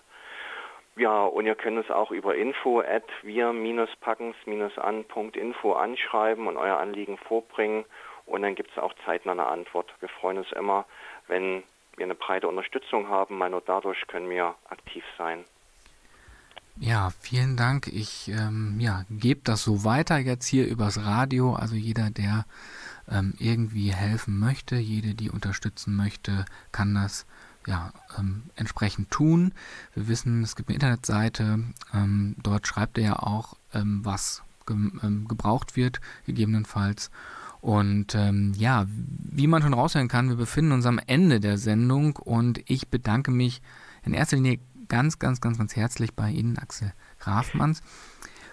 Ja, 0.96 1.26
und 1.26 1.48
ihr 1.48 1.56
könnt 1.56 1.80
es 1.80 1.92
auch 1.92 2.12
über 2.12 2.36
info 2.36 2.80
at 2.80 3.04
wir-packens-an.info 3.24 5.74
anschreiben 5.74 6.48
und 6.48 6.56
euer 6.56 6.78
Anliegen 6.78 7.18
vorbringen. 7.18 7.84
Und 8.26 8.44
dann 8.44 8.56
gibt 8.56 8.72
es 8.72 8.78
auch 8.78 8.94
zeitnah 9.06 9.34
eine 9.34 9.48
Antwort. 9.48 9.94
Wir 10.00 10.08
freuen 10.08 10.38
uns 10.38 10.54
immer, 10.54 10.86
wenn 11.28 11.64
wir 11.98 12.06
eine 12.06 12.16
breite 12.16 12.48
Unterstützung 12.48 13.10
haben, 13.10 13.38
weil 13.38 13.50
nur 13.50 13.64
dadurch 13.66 14.08
können 14.08 14.30
wir 14.30 14.56
aktiv 14.70 15.04
sein. 15.18 15.44
Ja, 16.82 17.12
vielen 17.20 17.58
Dank. 17.58 17.88
Ich 17.88 18.30
ähm, 18.30 18.80
ja, 18.80 19.04
gebe 19.10 19.42
das 19.44 19.64
so 19.64 19.84
weiter 19.84 20.18
jetzt 20.18 20.46
hier 20.46 20.66
übers 20.66 20.98
Radio. 21.00 21.54
Also 21.54 21.76
jeder, 21.76 22.10
der 22.10 22.46
ähm, 23.10 23.34
irgendwie 23.38 23.94
helfen 23.94 24.40
möchte, 24.40 24.78
jede, 24.78 25.14
die 25.14 25.30
unterstützen 25.30 25.94
möchte, 25.98 26.46
kann 26.72 26.96
das 26.96 27.26
ja, 27.68 27.92
ähm, 28.18 28.44
entsprechend 28.56 29.12
tun. 29.12 29.52
Wir 29.94 30.08
wissen, 30.08 30.42
es 30.42 30.56
gibt 30.56 30.70
eine 30.70 30.76
Internetseite. 30.76 31.60
Ähm, 31.94 32.36
dort 32.42 32.66
schreibt 32.66 32.98
er 32.98 33.04
ja 33.04 33.20
auch, 33.20 33.58
ähm, 33.74 34.00
was 34.06 34.42
ge 34.66 34.78
ähm, 35.04 35.28
gebraucht 35.28 35.76
wird, 35.76 36.00
gegebenenfalls. 36.26 37.12
Und 37.62 38.14
ja, 38.14 38.88
wie 38.88 39.48
man 39.48 39.62
schon 39.62 39.74
raushören 39.74 40.08
kann, 40.08 40.30
wir 40.30 40.38
befinden 40.38 40.72
uns 40.72 40.86
am 40.86 40.98
Ende 41.08 41.42
der 41.42 41.58
Sendung 41.58 42.16
und 42.16 42.62
ich 42.68 42.88
bedanke 42.88 43.32
mich 43.32 43.62
in 44.06 44.14
erster 44.14 44.38
Linie 44.38 44.60
ganz, 44.90 45.20
ganz, 45.20 45.40
ganz, 45.40 45.58
ganz 45.58 45.76
herzlich 45.76 46.16
bei 46.16 46.30
Ihnen, 46.30 46.58
Axel 46.58 46.92
Grafmanns, 47.20 47.82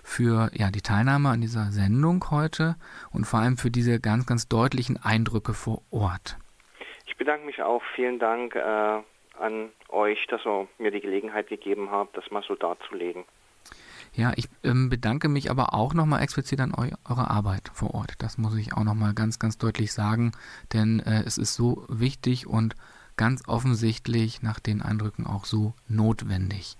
für 0.04 0.50
ja, 0.54 0.70
die 0.70 0.82
Teilnahme 0.82 1.30
an 1.30 1.40
dieser 1.40 1.72
Sendung 1.72 2.24
heute 2.30 2.76
und 3.10 3.24
vor 3.24 3.40
allem 3.40 3.56
für 3.56 3.70
diese 3.70 3.98
ganz, 3.98 4.26
ganz 4.26 4.46
deutlichen 4.46 5.02
Eindrücke 5.02 5.52
vor 5.52 5.82
Ort. 5.90 6.36
Ich 7.06 7.16
bedanke 7.16 7.46
mich 7.46 7.60
auch. 7.62 7.82
Vielen 7.96 8.18
Dank 8.18 8.54
äh, 8.54 9.02
an 9.40 9.70
euch, 9.88 10.24
dass 10.28 10.44
ihr 10.46 10.68
mir 10.78 10.90
die 10.90 11.00
Gelegenheit 11.00 11.48
gegeben 11.48 11.90
habt, 11.90 12.16
das 12.16 12.30
mal 12.30 12.44
so 12.46 12.54
darzulegen. 12.54 13.24
Ja, 14.12 14.32
ich 14.36 14.48
ähm, 14.64 14.88
bedanke 14.88 15.28
mich 15.28 15.50
aber 15.50 15.74
auch 15.74 15.92
nochmal 15.92 16.22
explizit 16.22 16.60
an 16.60 16.72
eu 16.72 16.88
eure 17.08 17.30
Arbeit 17.30 17.70
vor 17.74 17.94
Ort. 17.94 18.14
Das 18.18 18.38
muss 18.38 18.56
ich 18.56 18.72
auch 18.72 18.84
nochmal 18.84 19.12
ganz, 19.12 19.38
ganz 19.38 19.58
deutlich 19.58 19.92
sagen, 19.92 20.32
denn 20.72 21.00
äh, 21.00 21.22
es 21.26 21.36
ist 21.36 21.54
so 21.54 21.84
wichtig 21.88 22.46
und 22.46 22.76
ganz 23.16 23.42
offensichtlich 23.46 24.42
nach 24.42 24.60
den 24.60 24.82
Eindrücken 24.82 25.26
auch 25.26 25.44
so 25.44 25.74
notwendig. 25.88 26.76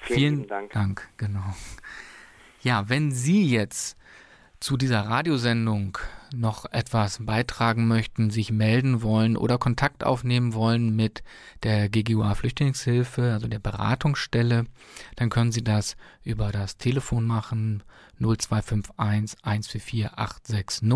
Vielen, 0.00 0.18
Vielen 0.18 0.48
Dank. 0.48 0.72
Dank, 0.72 1.08
genau. 1.16 1.54
Ja, 2.62 2.88
wenn 2.88 3.12
Sie 3.12 3.48
jetzt 3.48 3.96
zu 4.60 4.76
dieser 4.76 5.06
Radiosendung 5.06 5.96
noch 6.34 6.70
etwas 6.70 7.18
beitragen 7.24 7.88
möchten, 7.88 8.30
sich 8.30 8.52
melden 8.52 9.02
wollen 9.02 9.36
oder 9.36 9.56
Kontakt 9.58 10.04
aufnehmen 10.04 10.52
wollen 10.52 10.94
mit 10.94 11.22
der 11.62 11.88
GGUA 11.88 12.34
Flüchtlingshilfe, 12.34 13.32
also 13.32 13.48
der 13.48 13.58
Beratungsstelle, 13.58 14.66
dann 15.16 15.30
können 15.30 15.50
Sie 15.50 15.64
das 15.64 15.96
über 16.22 16.52
das 16.52 16.76
Telefon 16.76 17.24
machen 17.24 17.82
0251 18.18 19.38
144 19.42 20.12
860 20.12 20.88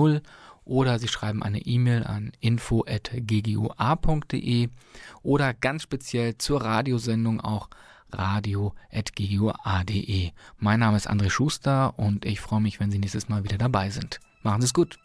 oder 0.65 0.99
Sie 0.99 1.09
schreiben 1.09 1.43
eine 1.43 1.61
E-Mail 1.61 2.05
an 2.05 2.33
info.ggua.de 2.41 2.89
oder 5.23 5.55
ganz 5.55 5.83
speziell 5.83 6.39
zur 6.39 6.63
Radiosendung 6.63 7.41
auch 7.41 7.69
radio.ggua.de. 8.11 8.71
Mein 10.59 10.81
Name 10.81 10.97
ist 10.97 11.11
André 11.11 11.31
Schuster 11.31 11.99
und 11.99 12.25
ich 12.25 12.41
freue 12.41 12.61
mich, 12.61 12.81
wenn 12.81 12.91
Sie 12.91 12.99
nächstes 12.99 13.29
Mal 13.29 13.45
wieder 13.45 13.59
dabei 13.59 13.91
sind. 13.91 14.21
Machen 14.43 14.63
Sie 14.63 14.67
es 14.67 14.75
gut. 14.75 14.99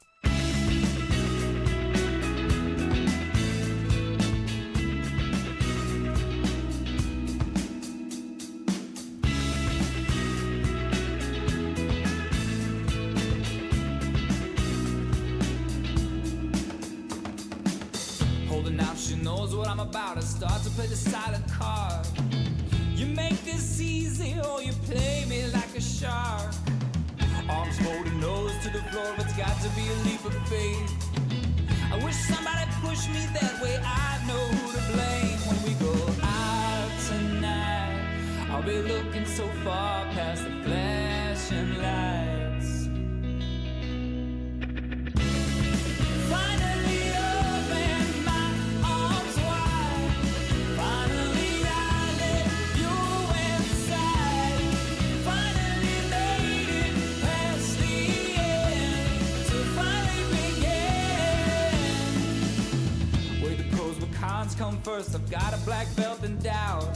about 19.90 20.18
it. 20.18 20.24
Start 20.24 20.62
to 20.64 20.70
play 20.72 20.88
the 20.88 20.96
silent 20.96 21.46
card. 21.52 22.06
You 22.94 23.08
make 23.08 23.44
this 23.44 23.82
easy, 23.82 24.36
or 24.48 24.62
you 24.62 24.74
play 24.90 25.26
me 25.28 25.48
like 25.52 25.74
a 25.76 25.82
shark. 25.82 26.54
Arms 27.50 27.78
folded, 27.80 28.14
nose 28.18 28.54
to 28.64 28.70
the 28.70 28.84
floor. 28.90 29.12
but 29.18 29.26
It's 29.26 29.38
got 29.38 29.56
to 29.66 29.70
be 29.80 29.86
a 29.96 29.98
leap 30.06 30.24
of 30.26 30.36
faith. 30.48 30.92
I 31.92 31.96
wish 32.06 32.18
somebody 32.32 32.66
pushed 32.84 33.10
me 33.10 33.22
that 33.40 33.56
way. 33.64 33.76
I 33.84 34.10
know 34.28 34.44
who 34.56 34.66
to 34.76 34.84
blame 34.94 35.40
when 35.50 35.60
we 35.68 35.74
go 35.88 35.96
out 36.22 36.92
tonight. 37.10 38.48
I'll 38.52 38.64
be 38.64 38.80
looking 38.94 39.26
so 39.26 39.48
far 39.64 40.06
past 40.14 40.44
the 40.44 40.52
flashing 40.64 41.82
lights. 41.82 42.19
Black 65.66 65.88
belt 65.96 66.24
in 66.24 66.38
doubt. 66.40 66.88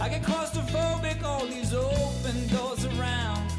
I 0.00 0.08
get 0.08 0.22
claustrophobic, 0.22 1.22
all 1.22 1.46
these 1.46 1.72
open 1.74 2.46
doors 2.48 2.84
around. 2.84 3.50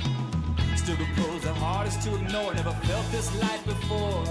Still 0.75 0.97
the 1.41 1.53
hardest 1.53 2.01
to 2.03 2.15
ignore. 2.15 2.53
Never 2.53 2.71
felt 2.71 3.11
this 3.11 3.29
light 3.41 3.63
before. 3.65 4.23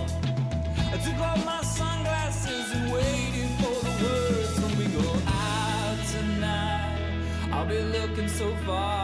I 0.93 0.97
took 1.05 1.19
off 1.21 1.45
my 1.45 1.63
sunglasses 1.63 2.73
and 2.73 2.93
waited 2.93 3.51
for 3.61 3.77
the 3.87 3.95
words 4.05 4.61
when 4.61 4.79
we 4.79 4.87
go 5.03 5.09
out 5.27 5.99
tonight. 6.13 7.51
I'll 7.53 7.67
be 7.67 7.81
looking 7.81 8.29
so 8.29 8.55
far 8.67 9.04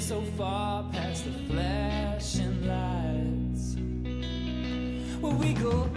so 0.00 0.20
far 0.36 0.84
past 0.92 1.24
the 1.24 1.30
flashing 1.52 2.66
lights. 2.66 3.76
When 5.20 5.38
we 5.38 5.54
go 5.54 5.88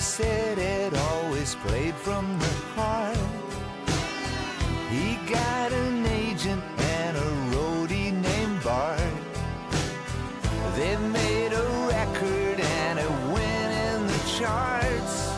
said 0.00 0.56
it 0.58 0.96
always 0.96 1.54
played 1.56 1.94
from 1.94 2.38
the 2.38 2.54
heart. 2.74 3.18
He 4.88 5.16
got 5.30 5.72
an 5.72 6.06
agent 6.06 6.62
and 6.78 7.16
a 7.18 7.30
roadie 7.54 8.10
named 8.10 8.64
Bart. 8.64 8.98
They 10.74 10.96
made 10.96 11.52
a 11.52 11.66
record 11.88 12.60
and 12.60 12.98
it 12.98 13.10
went 13.34 13.72
in 13.88 14.06
the 14.06 14.22
charts. 14.38 15.32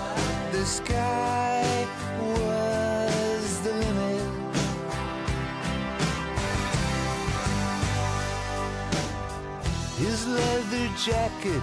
The 0.52 0.64
sky 0.64 1.86
was 2.20 3.60
the 3.62 3.72
limit. 3.72 4.22
His 9.98 10.28
leather 10.28 10.88
jacket 10.96 11.62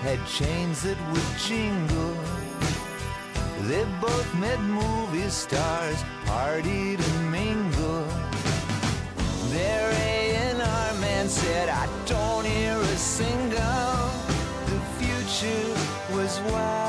had 0.00 0.18
chains 0.26 0.82
that 0.82 0.96
would 1.12 1.38
jingle. 1.38 2.27
They 3.68 3.84
both 4.00 4.34
met 4.36 4.58
movie 4.60 5.28
stars, 5.28 6.02
partied 6.24 7.00
and 7.06 7.30
mingled. 7.30 8.08
Their 9.52 9.90
A&R 9.92 10.94
man 11.02 11.28
said, 11.28 11.68
I 11.68 11.86
don't 12.06 12.46
hear 12.46 12.78
a 12.78 12.96
single. 12.96 14.08
The 14.70 14.80
future 14.96 16.16
was 16.16 16.40
wide 16.50 16.87